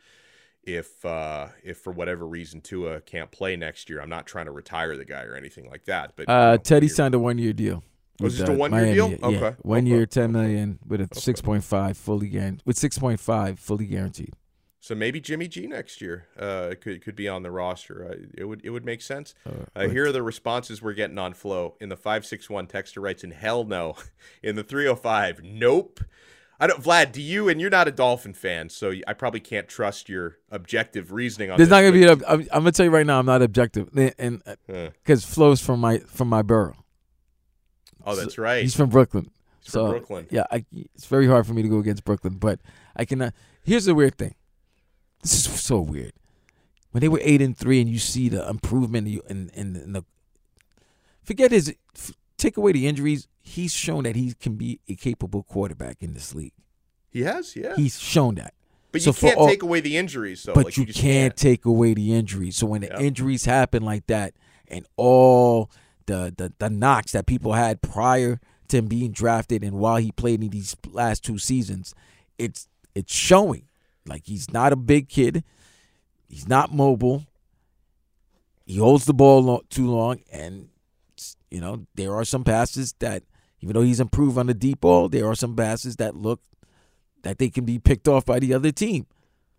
[0.63, 4.01] if uh, if for whatever reason Tua can't play next year.
[4.01, 6.13] I'm not trying to retire the guy or anything like that.
[6.15, 7.83] But uh, you know, Teddy signed a one year deal.
[8.21, 9.11] Was this a one year deal?
[9.11, 9.57] Yeah, okay.
[9.63, 9.89] One okay.
[9.89, 12.63] year, ten million with a six point five fully guaranteed.
[12.65, 14.35] With six point five fully guaranteed.
[14.87, 18.09] So maybe Jimmy G next year uh, could could be on the roster.
[18.09, 19.35] Uh, it would it would make sense.
[19.75, 21.75] Uh, here are the responses we're getting on flow.
[21.81, 22.69] in the five six one.
[22.69, 23.97] Texter writes in hell no.
[24.43, 26.01] In the three oh five, nope.
[26.59, 27.13] I don't, Vlad.
[27.13, 27.49] Do you?
[27.49, 31.59] And you're not a Dolphin fan, so I probably can't trust your objective reasoning on.
[31.59, 32.05] There's this, not gonna be.
[32.05, 33.19] A, I'm, I'm gonna tell you right now.
[33.19, 34.43] I'm not objective, and
[35.05, 36.77] because uh, Flo's from my from my borough.
[38.07, 38.63] Oh, that's right.
[38.63, 39.31] He's from Brooklyn.
[39.61, 40.27] He's so, from Brooklyn.
[40.31, 40.65] Yeah, I,
[40.95, 42.61] it's very hard for me to go against Brooklyn, but
[42.95, 43.29] I cannot.
[43.29, 44.35] Uh, here's the weird thing.
[45.23, 46.13] This is so weird.
[46.93, 50.05] When they were eight and three, and you see the improvement in, in, in the
[51.23, 51.75] forget his
[52.39, 53.29] take away the injuries.
[53.43, 56.53] He's shown that he can be a capable quarterback in this league.
[57.11, 57.77] He has, yeah.
[57.77, 58.55] He's shown that.
[58.93, 60.55] But so you can't all, take away the injuries, though.
[60.55, 62.57] But like you, you can't, can't, take away the injuries.
[62.57, 64.35] So when the injuries happen like that,
[64.69, 65.71] and all
[66.07, 70.11] the, the the knocks that people had prior to him being drafted and while he
[70.13, 71.95] played in these last two seasons,
[72.39, 73.65] it's it's showing.
[74.07, 75.45] Like he's not a big kid.
[76.29, 77.25] He's not mobile.
[78.65, 80.69] He holds the ball too long, and
[81.51, 83.23] you know there are some passes that,
[83.61, 86.41] even though he's improved on the deep ball, there are some passes that look
[87.23, 89.07] that they can be picked off by the other team.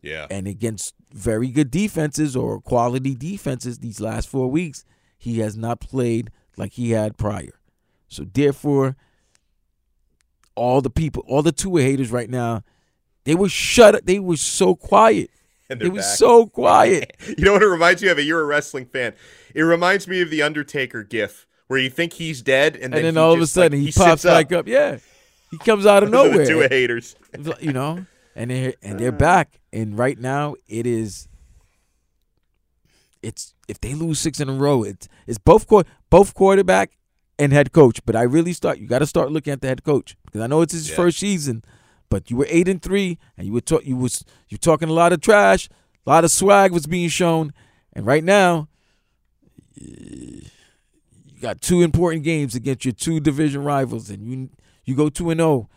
[0.01, 0.27] Yeah.
[0.29, 4.86] And against very good defenses or quality defenses these last four weeks,
[5.17, 7.60] he has not played like he had prior.
[8.08, 8.95] So therefore,
[10.56, 12.63] all the people, all the Tua haters right now,
[13.25, 14.06] they were shut up.
[14.06, 15.30] They were so quiet.
[15.69, 17.17] They were so quiet.
[17.38, 18.17] you know what it reminds me of?
[18.19, 19.13] You're a wrestling fan.
[19.53, 23.06] It reminds me of the Undertaker gif where you think he's dead, and then, and
[23.06, 24.65] then all of a sudden like, he, he pops back up.
[24.65, 24.99] Yeah,
[25.51, 26.38] he comes out of nowhere.
[26.45, 27.17] the Tua haters,
[27.60, 29.60] you know, and they and they're back.
[29.73, 31.27] And right now, it is
[33.21, 35.67] it's if they lose six in a row, it's it's both
[36.10, 36.97] both quarterback
[37.39, 37.99] and head coach.
[38.06, 38.80] But I really start.
[38.80, 40.95] You got to start looking at the head coach because I know it's his Yeah.
[40.95, 41.63] first season.
[42.10, 44.93] But you were eight and three, and you were talk, you was you talking a
[44.93, 45.67] lot of trash,
[46.06, 47.51] a lot of swag was being shown,
[47.91, 48.69] and right now,
[49.75, 50.41] you
[51.41, 54.49] got two important games against your two division rivals, and you
[54.86, 55.69] you go two and zero,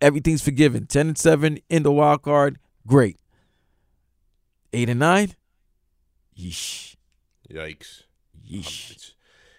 [0.00, 0.86] everything's forgiven.
[0.86, 3.18] Ten and seven in the wild card, great.
[4.72, 5.34] Eight and nine,
[6.36, 6.96] yeesh,
[7.50, 8.02] Yikes.
[8.34, 9.12] Um, yeesh.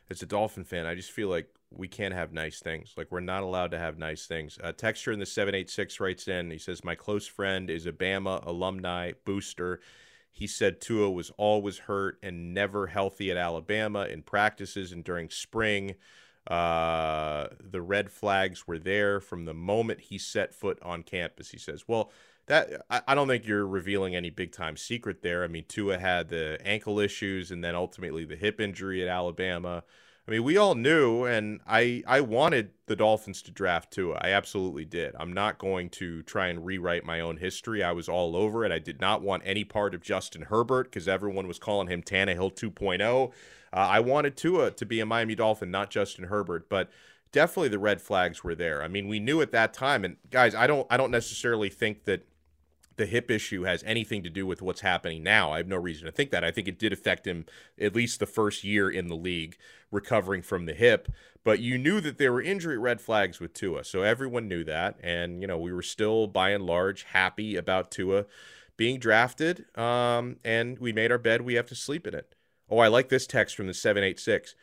[0.10, 2.94] it's, a Dolphin fan, I just feel like we can't have nice things.
[2.96, 4.58] Like we're not allowed to have nice things.
[4.63, 6.52] Uh, texture in the seven eight six writes in.
[6.52, 9.82] He says, "My close friend is a Bama alumni booster.
[10.32, 15.30] He said Tua was always hurt and never healthy at Alabama in practices and during
[15.30, 15.96] spring.
[16.46, 21.50] Uh, the red flags were there from the moment he set foot on campus.
[21.50, 22.12] He says, "Well."
[22.48, 25.44] That I, I don't think you're revealing any big time secret there.
[25.44, 29.84] I mean, Tua had the ankle issues and then ultimately the hip injury at Alabama.
[30.28, 34.18] I mean, we all knew, and I I wanted the Dolphins to draft Tua.
[34.22, 35.16] I absolutely did.
[35.18, 37.82] I'm not going to try and rewrite my own history.
[37.82, 38.72] I was all over it.
[38.72, 42.56] I did not want any part of Justin Herbert because everyone was calling him Tannehill
[42.56, 43.32] 2.0.
[43.72, 46.90] Uh, I wanted Tua to be a Miami Dolphin, not Justin Herbert, but
[47.32, 48.84] definitely the red flags were there.
[48.84, 52.04] I mean, we knew at that time, and guys, I don't I don't necessarily think
[52.04, 52.28] that
[52.98, 55.52] the hip issue has anything to do with what's happening now.
[55.52, 56.44] I have no reason to think that.
[56.44, 57.46] I think it did affect him
[57.80, 59.58] at least the first year in the league
[59.92, 61.08] recovering from the hip,
[61.44, 63.84] but you knew that there were injury red flags with Tua.
[63.84, 67.92] So everyone knew that and you know, we were still by and large happy about
[67.92, 68.26] Tua
[68.76, 72.36] being drafted um, and we made our bed, we have to sleep in it.
[72.70, 74.56] Oh, I like this text from the 786.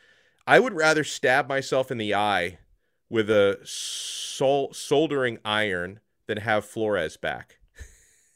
[0.46, 2.58] I would rather stab myself in the eye
[3.08, 7.58] with a sol- soldering iron than have Flores back.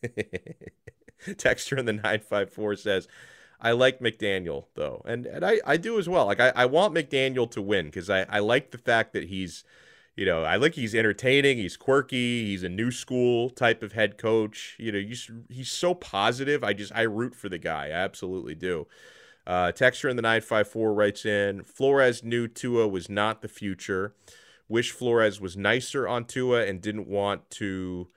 [1.37, 3.09] Texture in the 954 says,
[3.61, 5.03] I like McDaniel though.
[5.05, 6.27] And and I, I do as well.
[6.27, 9.65] Like I, I want McDaniel to win because I, I like the fact that he's
[10.19, 14.19] you know, I like he's entertaining, he's quirky, he's a new school type of head
[14.19, 14.75] coach.
[14.77, 16.65] You know, he's he's so positive.
[16.65, 17.87] I just I root for the guy.
[17.87, 18.89] I absolutely do.
[19.47, 24.13] Uh, Texture in the 954 writes in Flores knew Tua was not the future.
[24.69, 28.09] Wish Flores was nicer on Tua and didn't want to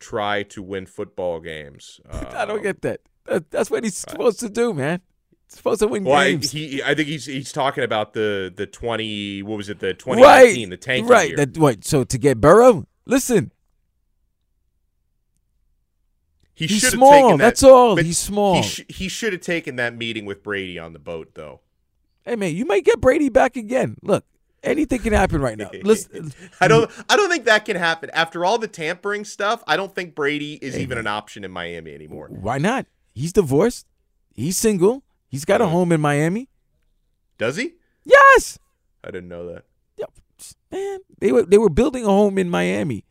[0.00, 2.00] try to win football games.
[2.10, 3.00] I don't Um, get that.
[3.26, 3.50] that.
[3.50, 5.00] That's what he's supposed to do, man.
[5.48, 6.50] He's supposed to win Well, I, games.
[6.52, 9.42] he, I think he's he's talking about the the twenty.
[9.42, 9.78] What was it?
[9.80, 11.28] The twenty nineteen, the tanking right.
[11.28, 11.36] year.
[11.38, 11.84] That, what?
[11.84, 13.52] So to get Burrow, listen,
[16.54, 17.96] he he's should small, that- that's all.
[17.96, 18.56] He's small.
[18.56, 21.60] He, sh- he should have taken that meeting with Brady on the boat, though.
[22.24, 23.96] hey man, you might get Brady back again.
[24.02, 24.24] Look,
[24.62, 25.70] anything can happen right now.
[25.82, 26.90] Listen, I don't.
[27.08, 29.62] I don't think that can happen after all the tampering stuff.
[29.66, 32.28] I don't think Brady is even an option in Miami anymore.
[32.28, 32.86] why not?
[33.14, 33.86] He's divorced.
[34.34, 35.02] He's single.
[35.28, 36.48] He's got a home in Miami.
[37.36, 37.74] Does he?
[38.04, 38.58] Yes,
[39.02, 39.64] I didn't know that.
[39.96, 40.10] Yep.
[40.72, 40.98] man.
[41.18, 43.04] They were they were building a home in Miami.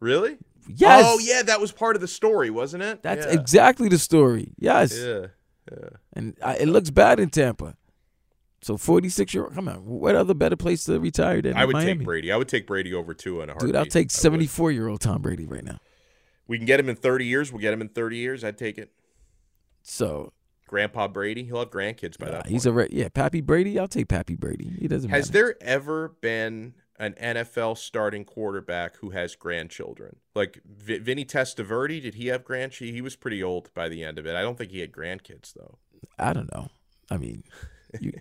[0.00, 0.36] Really?
[0.68, 1.04] Yes.
[1.06, 3.02] Oh yeah, that was part of the story, wasn't it?
[3.02, 3.32] That's yeah.
[3.32, 4.52] exactly the story.
[4.58, 4.96] Yes.
[4.96, 5.26] Yeah.
[5.70, 5.88] Yeah.
[6.12, 7.76] And I, it looks bad in Tampa.
[8.64, 9.84] So 46 year old, come on.
[9.84, 11.96] What other better place to retire than I would Miami?
[11.96, 12.32] take Brady.
[12.32, 13.68] I would take Brady over Tua in a heartbeat.
[13.72, 15.76] Dude, I'll take 74 year old Tom Brady right now.
[16.46, 17.52] We can get him in 30 years.
[17.52, 18.42] We'll get him in 30 years.
[18.42, 18.90] I'd take it.
[19.82, 20.32] So
[20.66, 21.44] Grandpa Brady.
[21.44, 22.52] He'll have grandkids by uh, that point.
[22.52, 23.78] he's a re- yeah, Pappy Brady.
[23.78, 24.74] I'll take Pappy Brady.
[24.80, 25.56] He doesn't Has matter.
[25.58, 30.16] there ever been an NFL starting quarterback who has grandchildren?
[30.34, 32.94] Like v- Vinny Testaverde, did he have grandchildren?
[32.94, 34.34] He was pretty old by the end of it.
[34.34, 35.76] I don't think he had grandkids though.
[36.18, 36.68] I don't know.
[37.10, 37.44] I mean,
[38.00, 38.12] you,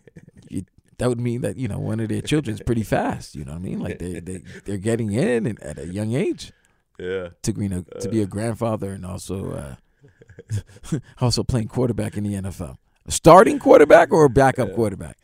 [0.49, 0.63] you,
[0.97, 3.36] that would mean that you know one of their children's pretty fast.
[3.36, 3.79] You know what I mean?
[3.79, 6.51] Like they they they're getting in and at a young age
[6.99, 7.29] Yeah.
[7.43, 12.33] to you know, to be a grandfather and also uh, also playing quarterback in the
[12.33, 12.77] NFL.
[13.05, 15.17] A starting quarterback or a backup quarterback?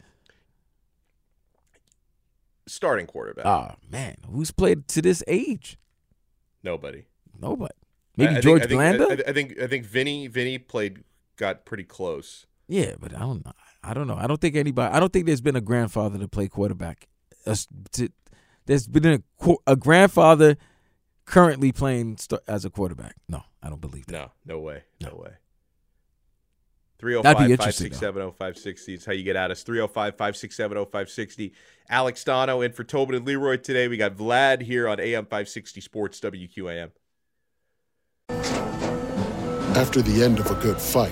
[2.68, 3.46] Starting quarterback.
[3.46, 5.78] Oh man, who's played to this age?
[6.64, 7.06] Nobody.
[7.40, 7.74] Nobody.
[8.18, 9.08] Maybe I- I George think, Blanda.
[9.26, 11.04] I, I think I think Vinny Vinny played
[11.38, 12.46] got pretty close.
[12.70, 13.52] Yeah, but I don't know.
[13.84, 14.16] I don't know.
[14.16, 14.94] I don't think anybody.
[14.94, 17.08] I don't think there's been a grandfather to play quarterback.
[17.46, 18.12] Us- to-
[18.68, 20.56] There's been a a grandfather
[21.26, 23.16] currently playing st- as a quarterback.
[23.28, 24.14] No, I don't believe that.
[24.14, 24.84] No, no way.
[25.02, 25.32] No, way.
[27.02, 29.64] Oh That'd be 305 interesting, 567 0560 is how you get at us.
[29.64, 31.54] 305 567 0560.
[31.90, 33.88] Alex Donno in for Tobin and Leroy today.
[33.88, 36.92] We got Vlad here on AM 560 Sports WQAM.
[39.76, 41.12] After the end of a good fight,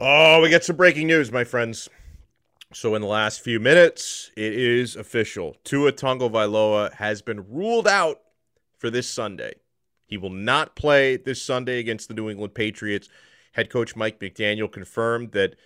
[0.00, 1.88] Oh, we got some breaking news, my friends.
[2.72, 5.56] So, in the last few minutes, it is official.
[5.64, 8.20] Tua Tagovailoa has been ruled out
[8.76, 9.54] for this Sunday.
[10.06, 13.08] He will not play this Sunday against the New England Patriots.
[13.52, 15.56] Head coach Mike McDaniel confirmed that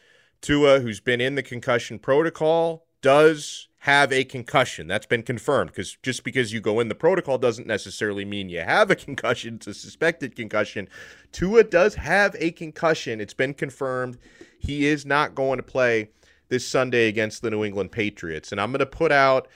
[0.41, 4.87] Tua, who's been in the concussion protocol, does have a concussion.
[4.87, 8.61] That's been confirmed because just because you go in the protocol doesn't necessarily mean you
[8.61, 9.57] have a concussion.
[9.57, 10.89] It's a suspected concussion.
[11.33, 13.20] Tua does have a concussion.
[13.20, 14.18] It's been confirmed.
[14.61, 16.11] He is not going to play
[16.49, 18.53] this Sunday against the New England Patriots.
[18.53, 19.49] And I'm going to put out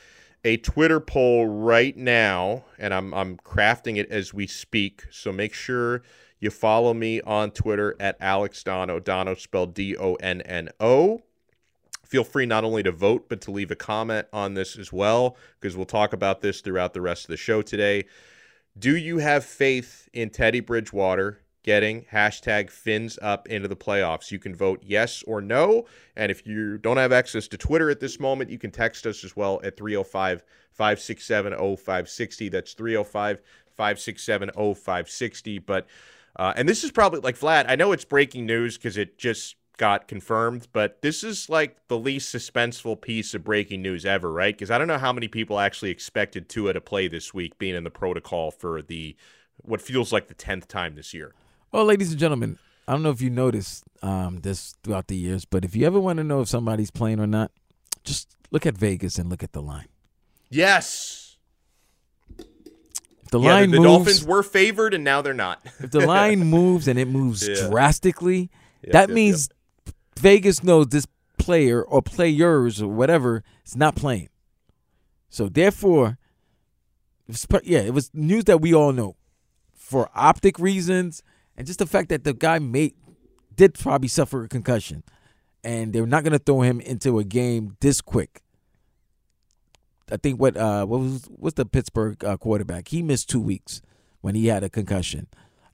[0.45, 5.05] a Twitter poll right now, and I'm, I'm crafting it as we speak.
[5.13, 6.03] So make sure
[6.41, 8.99] you follow me on Twitter at Alex Donno.
[8.99, 11.23] Donno spelled D O N N O.
[12.07, 15.37] Feel free not only to vote, but to leave a comment on this as well,
[15.61, 18.05] because we'll talk about this throughout the rest of the show today.
[18.79, 24.31] Do you have faith in Teddy Bridgewater getting hashtag fins up into the playoffs?
[24.31, 25.87] You can vote yes or no.
[26.15, 29.25] And if you don't have access to Twitter at this moment, you can text us
[29.25, 32.49] as well at 305 567 0560.
[32.51, 33.41] That's 305
[33.77, 35.59] 567 0560.
[35.59, 35.87] But,
[36.37, 39.57] uh, and this is probably like Vlad, I know it's breaking news because it just
[39.77, 44.55] got confirmed, but this is like the least suspenseful piece of breaking news ever, right?
[44.55, 47.75] Because I don't know how many people actually expected Tua to play this week, being
[47.75, 49.17] in the protocol for the
[49.63, 51.35] what feels like the tenth time this year.
[51.73, 52.59] Well, ladies and gentlemen,
[52.89, 55.99] I don't know if you noticed um, this throughout the years, but if you ever
[55.99, 57.51] want to know if somebody's playing or not,
[58.05, 59.89] just look at Vegas and look at the line.
[60.51, 61.37] Yes.
[62.39, 65.61] If the yeah, line the, the moves, Dolphins were favored, and now they're not.
[65.81, 67.69] if the line moves and it moves Yeah.
[67.69, 68.51] drastically,
[68.83, 69.49] Yep, that yep, means
[70.19, 71.07] Vegas knows this
[71.39, 74.29] player or players or whatever is not playing.
[75.29, 76.19] So therefore,
[77.29, 79.17] it's pr- yeah, it was news that we all know
[79.75, 81.23] for optic reasons
[81.57, 82.95] and just the fact that the guy made
[83.55, 85.03] did probably suffer a concussion,
[85.65, 88.43] and they're not going to throw him into a game this quick.
[90.11, 92.89] I think what uh what was what's the Pittsburgh uh, quarterback?
[92.89, 93.83] He missed two weeks
[94.21, 95.27] when he had a concussion.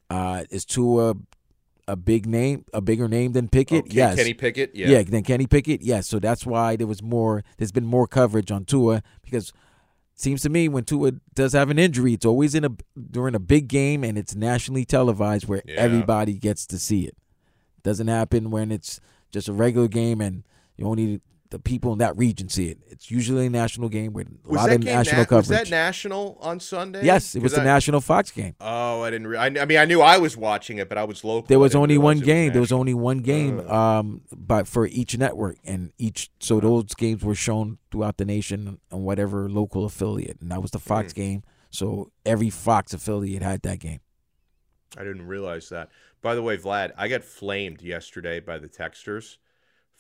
[0.09, 1.15] Uh, is Tua
[1.89, 3.85] a big name, a bigger name than Pickett?
[3.85, 4.75] Oh, Ken- yes, Kenny Pickett?
[4.75, 4.89] Yeah.
[4.89, 5.83] yeah, than Kenny Pickett.
[5.83, 7.43] Yes, so that's why there was more.
[7.59, 9.53] There's been more coverage on Tua because
[10.15, 12.71] seems to me when Tua does have an injury, it's always in a
[13.11, 15.75] during a big game and it's nationally televised where Yeah.
[15.77, 17.17] everybody gets to see it.
[17.83, 19.01] Doesn't happen when it's
[19.33, 20.45] just a regular game and
[20.77, 21.21] you only
[21.53, 22.79] the people in that region see it.
[22.89, 25.49] It's usually a national game with a Was lot of national na- coverage.
[25.51, 27.05] Was that national on Sunday?
[27.05, 28.57] yes, it was the I- national Fox game.
[28.59, 29.27] Oh, I didn't.
[29.27, 31.47] Re- I, I mean, I knew I was watching it, but I was local.
[31.47, 32.53] There was only one it was game.
[32.53, 33.99] There was only one game uh.
[33.99, 36.69] um but for each network and each so uh-huh.
[36.69, 40.79] those games were shown throughout the nation on whatever local affiliate and that was the
[40.79, 40.89] mm-hmm.
[40.89, 41.43] Fox game.
[41.71, 44.01] So every Fox affiliate had that game.
[44.97, 45.91] I didn't realize that.
[46.23, 49.37] By the way, Vlad, I got flamed yesterday by the texters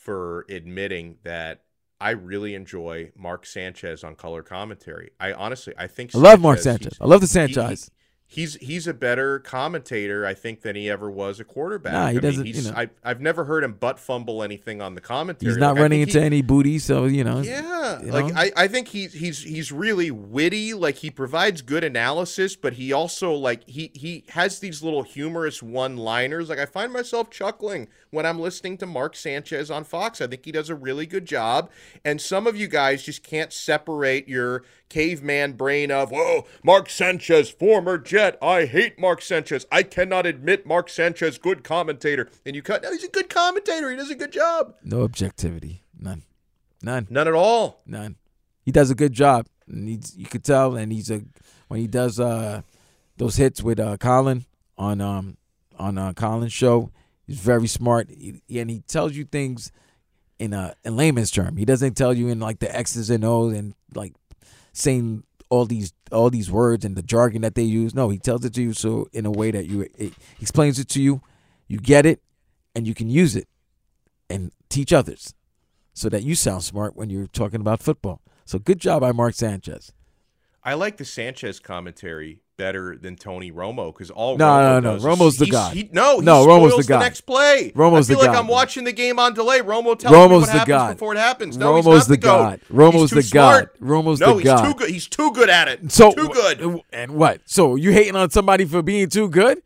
[0.03, 1.63] for admitting that
[2.01, 5.11] I really enjoy Mark Sanchez on color commentary.
[5.21, 6.99] I honestly, I think I love Mark Sanchez-.
[7.01, 7.91] I love the he- he- Sanchez.
[8.33, 11.93] He's he's a better commentator, I think, than he ever was a quarterback.
[11.93, 12.73] Nah, he I mean, doesn't- you he's- know.
[12.77, 15.53] I, I've never heard him butt fumble anything on the commentary.
[15.53, 17.41] He's not Like, running into he- any booty, so you know.
[17.41, 18.41] yeah, you like know?
[18.41, 20.73] I, I think he's he's he's really witty.
[20.73, 25.63] Like he provides good analysis, but he also like he he has these little humorous
[25.63, 26.49] one-liners.
[26.49, 30.21] Like I find myself chuckling when I'm listening to Mark Sanchez on Fox.
[30.23, 31.71] I think he does a really good job.
[32.05, 37.51] And some of you guys just can't separate your caveman brain of whoa, Mark Sanchez,
[37.51, 38.22] former Jet.
[38.43, 39.67] I hate Mark Sanchez.
[39.71, 42.29] I cannot admit Mark Sanchez, good commentator.
[42.47, 42.83] And you cut.
[42.83, 43.91] No, he's a good commentator.
[43.91, 44.75] He does a good job.
[44.83, 45.83] no objectivity.
[45.99, 46.23] None.
[46.83, 47.07] None.
[47.11, 47.83] None at all.
[47.87, 48.17] None.
[48.65, 49.47] He does a good job.
[49.69, 51.23] And he's, you could tell, and he's a
[51.69, 52.63] when he does uh
[53.17, 54.45] those hits with uh Colin
[54.77, 55.37] on um
[55.79, 56.91] on uh Colin's show.
[57.27, 59.71] He's very smart, he, and he tells you things
[60.39, 61.57] in a in layman's term.
[61.57, 64.13] He doesn't tell you in like the X's and O's and like
[64.73, 65.23] saying
[65.53, 67.95] all these all these words and the jargon that they use.
[67.95, 70.89] No, he tells it to you so in a way that you it, explains it
[70.89, 71.21] to you,
[71.69, 72.23] you get it,
[72.75, 73.49] and you can use it
[74.31, 75.35] and teach others.
[75.95, 78.23] so that you sound smart when you're talking about football.
[78.47, 79.93] So good job by Mark Sanchez.
[80.65, 85.03] I like the Sanchez commentary better than Tony Romo because all no, Romo no, no,
[85.03, 85.75] Romo's the guy.
[85.75, 87.01] He, no, he no, Romo's the guy.
[87.01, 87.73] next play.
[87.75, 88.39] Romo's the- I feel the like guy.
[88.39, 89.59] I'm watching the game on delay.
[89.59, 90.93] Romo tells me what the happens god.
[90.95, 91.57] before it happens.
[91.57, 92.39] No, he's Romo's not the goat.
[92.39, 92.61] god.
[92.71, 93.69] Romo's the god.
[93.81, 94.91] Romo's no, the he's too good.
[94.91, 95.91] He's too good at it.
[95.91, 96.81] So too good.
[96.93, 97.41] And what?
[97.47, 99.61] So you hating on somebody for being too good?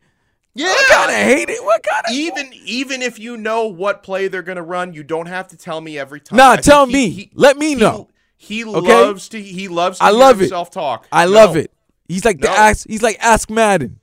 [0.55, 1.63] Yeah, What kind of hate it?
[1.63, 5.27] What kind of even even if you know what play they're gonna run, you don't
[5.27, 6.37] have to tell me every time.
[6.37, 7.31] Nah, I tell he- me.
[7.35, 8.09] Let me know.
[8.37, 8.77] He Okay?
[9.05, 9.41] loves to.
[9.41, 9.97] He loves.
[9.99, 10.45] To I love it.
[10.45, 11.07] himself talk.
[11.11, 11.31] I No.
[11.31, 11.71] love it.
[12.07, 12.53] He's like the No.
[12.53, 12.87] ask.
[12.87, 13.99] He's like Ask Madden.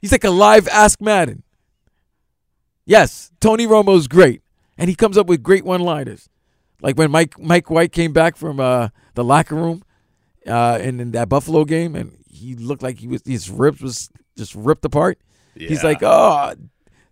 [0.00, 1.42] He's like a live Ask Madden.
[2.84, 4.42] Yes, Tony Romo's great,
[4.78, 6.28] and he comes up with great one-liners.
[6.80, 9.82] Like when Mike Mike White came back from uh, the locker room
[10.46, 14.10] uh, in, in that Buffalo game, and he looked like he was his ribs was
[14.36, 15.18] just ripped apart.
[15.56, 16.54] He's like, "Oh,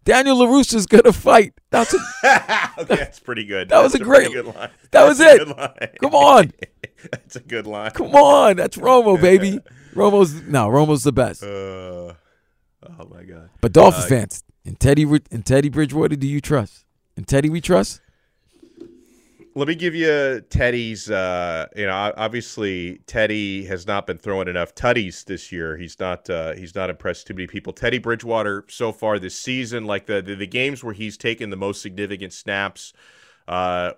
[0.04, 1.98] Daniel LaRusso's gonna fight." That's a,
[2.78, 3.68] okay, that's pretty good.
[3.70, 4.70] That was a great- good line.
[4.92, 5.46] that was That's a it.
[5.48, 5.88] good line.
[6.00, 6.52] Come on.
[7.10, 7.90] that's a good line.
[7.90, 9.58] come on, that's Romo, baby.
[9.94, 11.42] Romo's no, Romo's the best.
[11.42, 12.14] Uh, oh
[13.10, 13.50] my god.
[13.60, 16.84] But Dolphins Uh, fans, and Teddy and Teddy Bridgewater, do you trust?
[17.16, 18.00] And Teddy, we trust.
[19.56, 21.08] Let me give you Teddy's.
[21.08, 25.76] Uh, you know, obviously Teddy has not been throwing enough tutties this year.
[25.76, 26.28] He's not.
[26.28, 27.72] Uh, he's not impressed too many people.
[27.72, 31.56] Teddy Bridgewater so far this season, like the the, the games where he's taken the
[31.56, 32.92] most significant snaps.
[33.46, 33.92] Uh,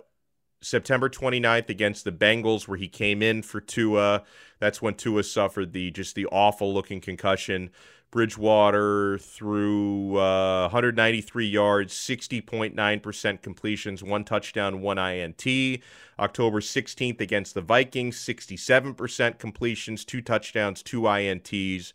[0.61, 4.23] September 29th against the Bengals, where he came in for Tua.
[4.59, 7.69] That's when Tua suffered the just the awful looking concussion.
[8.09, 15.81] Bridgewater threw uh, 193 yards, 60.9% completions, one touchdown, one INT.
[16.17, 21.91] October 16th against the Vikings, 67% completions, two touchdowns, two INTs.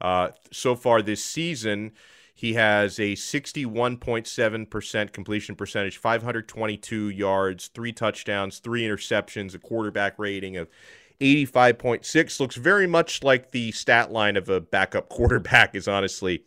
[0.00, 1.90] Uh, so far this season,
[2.32, 10.56] he has a 61.7% completion percentage, 522 yards, three touchdowns, three interceptions, a quarterback rating
[10.56, 10.68] of
[11.20, 12.40] 85.6.
[12.40, 16.44] Looks very much like the stat line of a backup quarterback, is honestly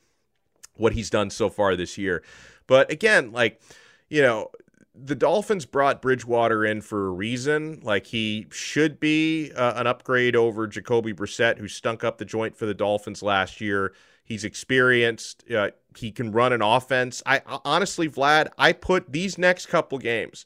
[0.76, 2.24] what he's done so far this year.
[2.68, 3.62] But again, like,
[4.10, 4.52] you know,
[4.94, 7.80] the Dolphins brought Bridgewater in for a reason.
[7.84, 12.56] Like he should be uh, an upgrade over Jacoby Brissett, who stunk up the joint
[12.56, 13.94] for the Dolphins last year.
[14.24, 15.50] He's experienced.
[15.52, 17.22] Uh, he can run an offense.
[17.26, 20.46] I honestly, Vlad, I put these next couple games.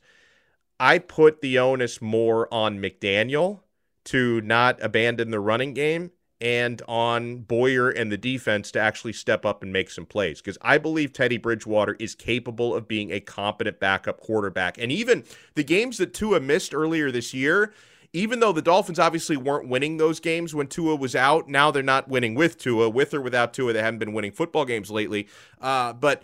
[0.79, 3.61] I put the onus more on McDaniel
[4.05, 9.45] to not abandon the running game and on Boyer and the defense to actually step
[9.45, 13.19] up and make some plays because I believe Teddy Bridgewater is capable of being a
[13.19, 14.77] competent backup quarterback.
[14.77, 15.23] And even
[15.55, 17.73] the games that Tua missed earlier this year,
[18.11, 21.83] even though the Dolphins obviously weren't winning those games when Tua was out, now they're
[21.83, 22.89] not winning with Tua.
[22.89, 25.27] With or without Tua, they haven't been winning football games lately.
[25.59, 26.23] Uh, but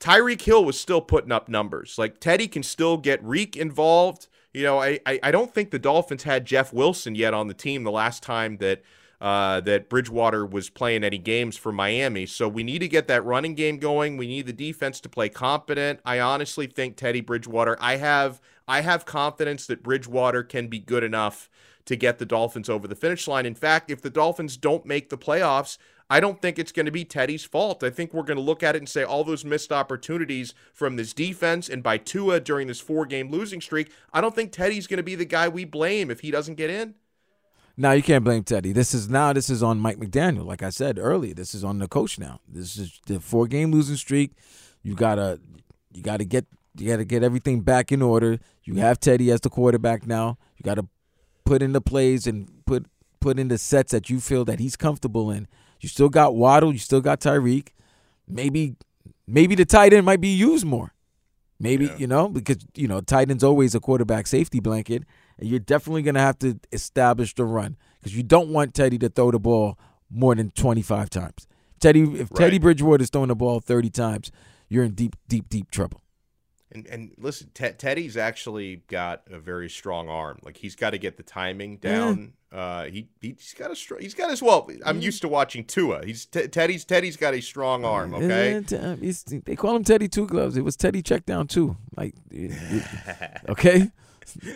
[0.00, 1.96] Tyreek Hill was still putting up numbers.
[1.98, 4.28] Like Teddy can still get Reek involved.
[4.52, 7.54] You know, I, I, I don't think the Dolphins had Jeff Wilson yet on the
[7.54, 8.82] team the last time that
[9.22, 12.26] uh, that Bridgewater was playing any games for Miami.
[12.26, 14.16] So we need to get that running game going.
[14.16, 16.00] We need the defense to play competent.
[16.04, 17.76] I honestly think Teddy Bridgewater.
[17.80, 21.48] I have I have confidence that Bridgewater can be good enough
[21.84, 23.46] to get the Dolphins over the finish line.
[23.46, 25.78] In fact, if the Dolphins don't make the playoffs,
[26.12, 27.82] I don't think it's going to be Teddy's fault.
[27.82, 30.96] I think we're going to look at it and say all those missed opportunities from
[30.96, 33.90] this defense and by Tua during this four game losing streak.
[34.12, 36.68] I don't think Teddy's going to be the guy we blame if he doesn't get
[36.68, 36.96] in.
[37.78, 38.72] Now you can't blame Teddy.
[38.72, 40.44] This is now this is on Mike McDaniel.
[40.44, 42.40] Like I said earlier, this is on the coach now.
[42.46, 44.32] This is the four game losing streak.
[44.82, 45.40] You gotta
[45.94, 46.44] you gotta get
[46.76, 48.38] you gotta get everything back in order.
[48.64, 50.36] You have Teddy as the quarterback now.
[50.58, 50.86] You gotta
[51.46, 52.84] put in the plays and put
[53.18, 55.48] put in the sets that you feel that he's comfortable in.
[55.82, 57.68] You still got Waddle, you still got Tyreek.
[58.26, 58.76] Maybe
[59.26, 60.94] maybe the tight end might be used more.
[61.58, 65.04] Maybe, you know, because you know, tight end's always a quarterback safety blanket,
[65.38, 69.08] and you're definitely gonna have to establish the run because you don't want Teddy to
[69.08, 69.78] throw the ball
[70.10, 71.46] more than 25 times.
[71.80, 74.30] Teddy, if Teddy Bridgewater is throwing the ball 30 times,
[74.68, 76.00] you're in deep, deep, deep trouble.
[76.74, 80.38] And and listen, Te- Teddy's actually got a very strong arm.
[80.42, 82.32] Like he's got to get the timing down.
[82.50, 84.68] Uh, he he's got a str- he's got as well.
[84.84, 86.04] I'm used to watching Tua.
[86.04, 88.14] He's Te- Teddy's Teddy's got a strong arm.
[88.14, 88.62] Okay.
[88.66, 88.96] T- uh,
[89.44, 90.56] they call him Teddy Two Gloves.
[90.56, 91.76] It was Teddy check down too.
[91.96, 93.90] Like, it- it- okay.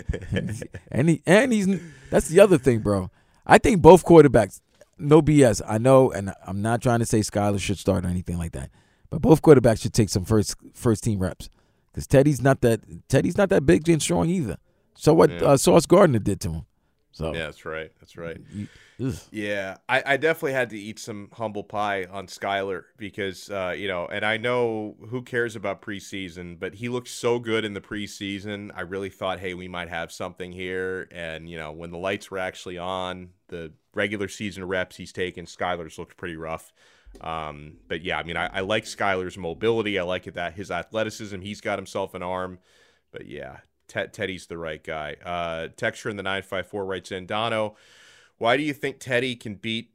[0.91, 1.69] and he and he's
[2.11, 3.11] that's the other thing, bro.
[3.47, 4.61] I think both quarterbacks,
[4.99, 5.61] no BS.
[5.67, 8.71] I know, and I'm not trying to say Skylar should start or anything like that,
[9.11, 11.49] but both quarterbacks should take some first first team reps
[11.97, 14.59] because Teddy's not that Teddy's not that big and strong either.
[14.95, 15.47] So what Yeah.
[15.47, 16.67] uh, Sauce Gardner did to him.
[17.11, 17.91] So Yeah, that's right.
[17.99, 18.39] That's right.
[19.31, 23.89] Yeah, I, I definitely had to eat some humble pie on Skylar because uh, you
[23.89, 27.81] know, and I know who cares about preseason, but he looked so good in the
[27.81, 28.71] preseason.
[28.75, 31.09] I really thought, hey, we might have something here.
[31.11, 35.47] And you know, when the lights were actually on, the regular season reps he's taken,
[35.47, 36.75] Skylar's looked pretty rough.
[37.21, 39.99] Um, but yeah, I mean, I, I like Skylar's mobility.
[39.99, 41.41] I like it that his athleticism.
[41.41, 42.59] He's got himself an arm.
[43.11, 43.59] But yeah,
[43.89, 45.17] Ted, Teddy's the right guy.
[45.25, 47.77] Uh, texture in the nine five four writes in Donno.
[48.39, 49.91] Why do you think Teddy can beat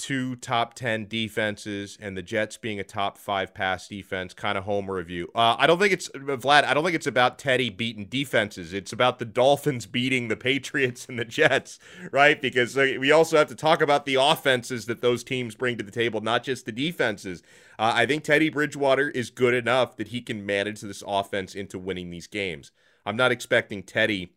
[0.00, 4.32] two top 10 defenses and the Jets being a top five pass defense?
[4.32, 5.30] Kind of homer review.
[5.34, 8.72] Uh, I don't think it's, Vlad, I don't think it's about Teddy beating defenses.
[8.72, 11.78] It's about the Dolphins beating the Patriots and the Jets,
[12.10, 12.40] right?
[12.40, 15.84] Because uh, we also have to talk about the offenses that those teams bring to
[15.84, 17.42] the table, not just the defenses.
[17.78, 21.78] Uh, I think Teddy Bridgewater is good enough that he can manage this offense into
[21.78, 22.72] winning these games.
[23.04, 24.32] I'm not expecting Teddy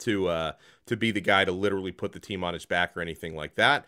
[0.00, 0.52] to uh,
[0.86, 3.54] to be the guy to literally put the team on his back or anything like
[3.56, 3.86] that.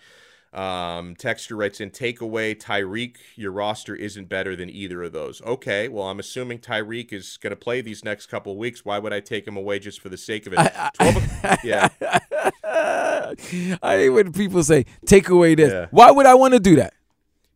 [0.53, 3.17] Um, Texture writes in, take away Tyreek.
[3.37, 5.43] Your roster isn't better than either of those.
[5.43, 8.83] Okay, well, I'm assuming Tyreek is going to play these next couple of weeks.
[8.85, 10.59] Why would I take him away just for the sake of it?
[10.59, 11.89] I- 12 o- yeah,
[13.83, 15.71] I hate when people say take away this.
[15.73, 15.87] Yeah.
[15.91, 16.95] Why would I want to do that?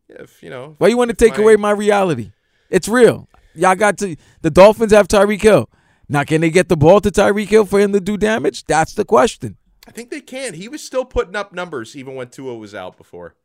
[0.09, 2.31] if you know, Why you want to take my- away my reality?
[2.69, 3.27] It's real.
[3.55, 4.15] Y'all got to.
[4.41, 5.69] The Dolphins have Tyreek Hill.
[6.09, 8.65] Now, can they get the ball to Tyreek Hill for him to do damage?
[8.65, 9.57] That's the question.
[9.87, 10.53] I think they can.
[10.53, 13.35] He was still putting up numbers even when Tua was out before.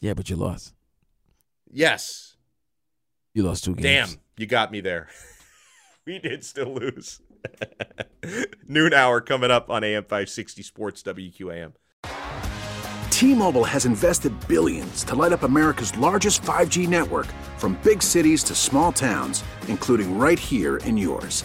[0.00, 0.74] Yeah, but you lost.
[1.70, 2.36] Yes,
[3.34, 4.10] You lost two games.
[4.10, 5.08] damn, you got me there.
[6.06, 7.22] we did still lose.
[8.68, 11.72] Noon hour coming up on AM 560 Sports WQAM.
[13.10, 17.26] T-Mobile has invested billions to light up America's largest 5G network
[17.56, 21.44] from big cities to small towns, including right here in yours.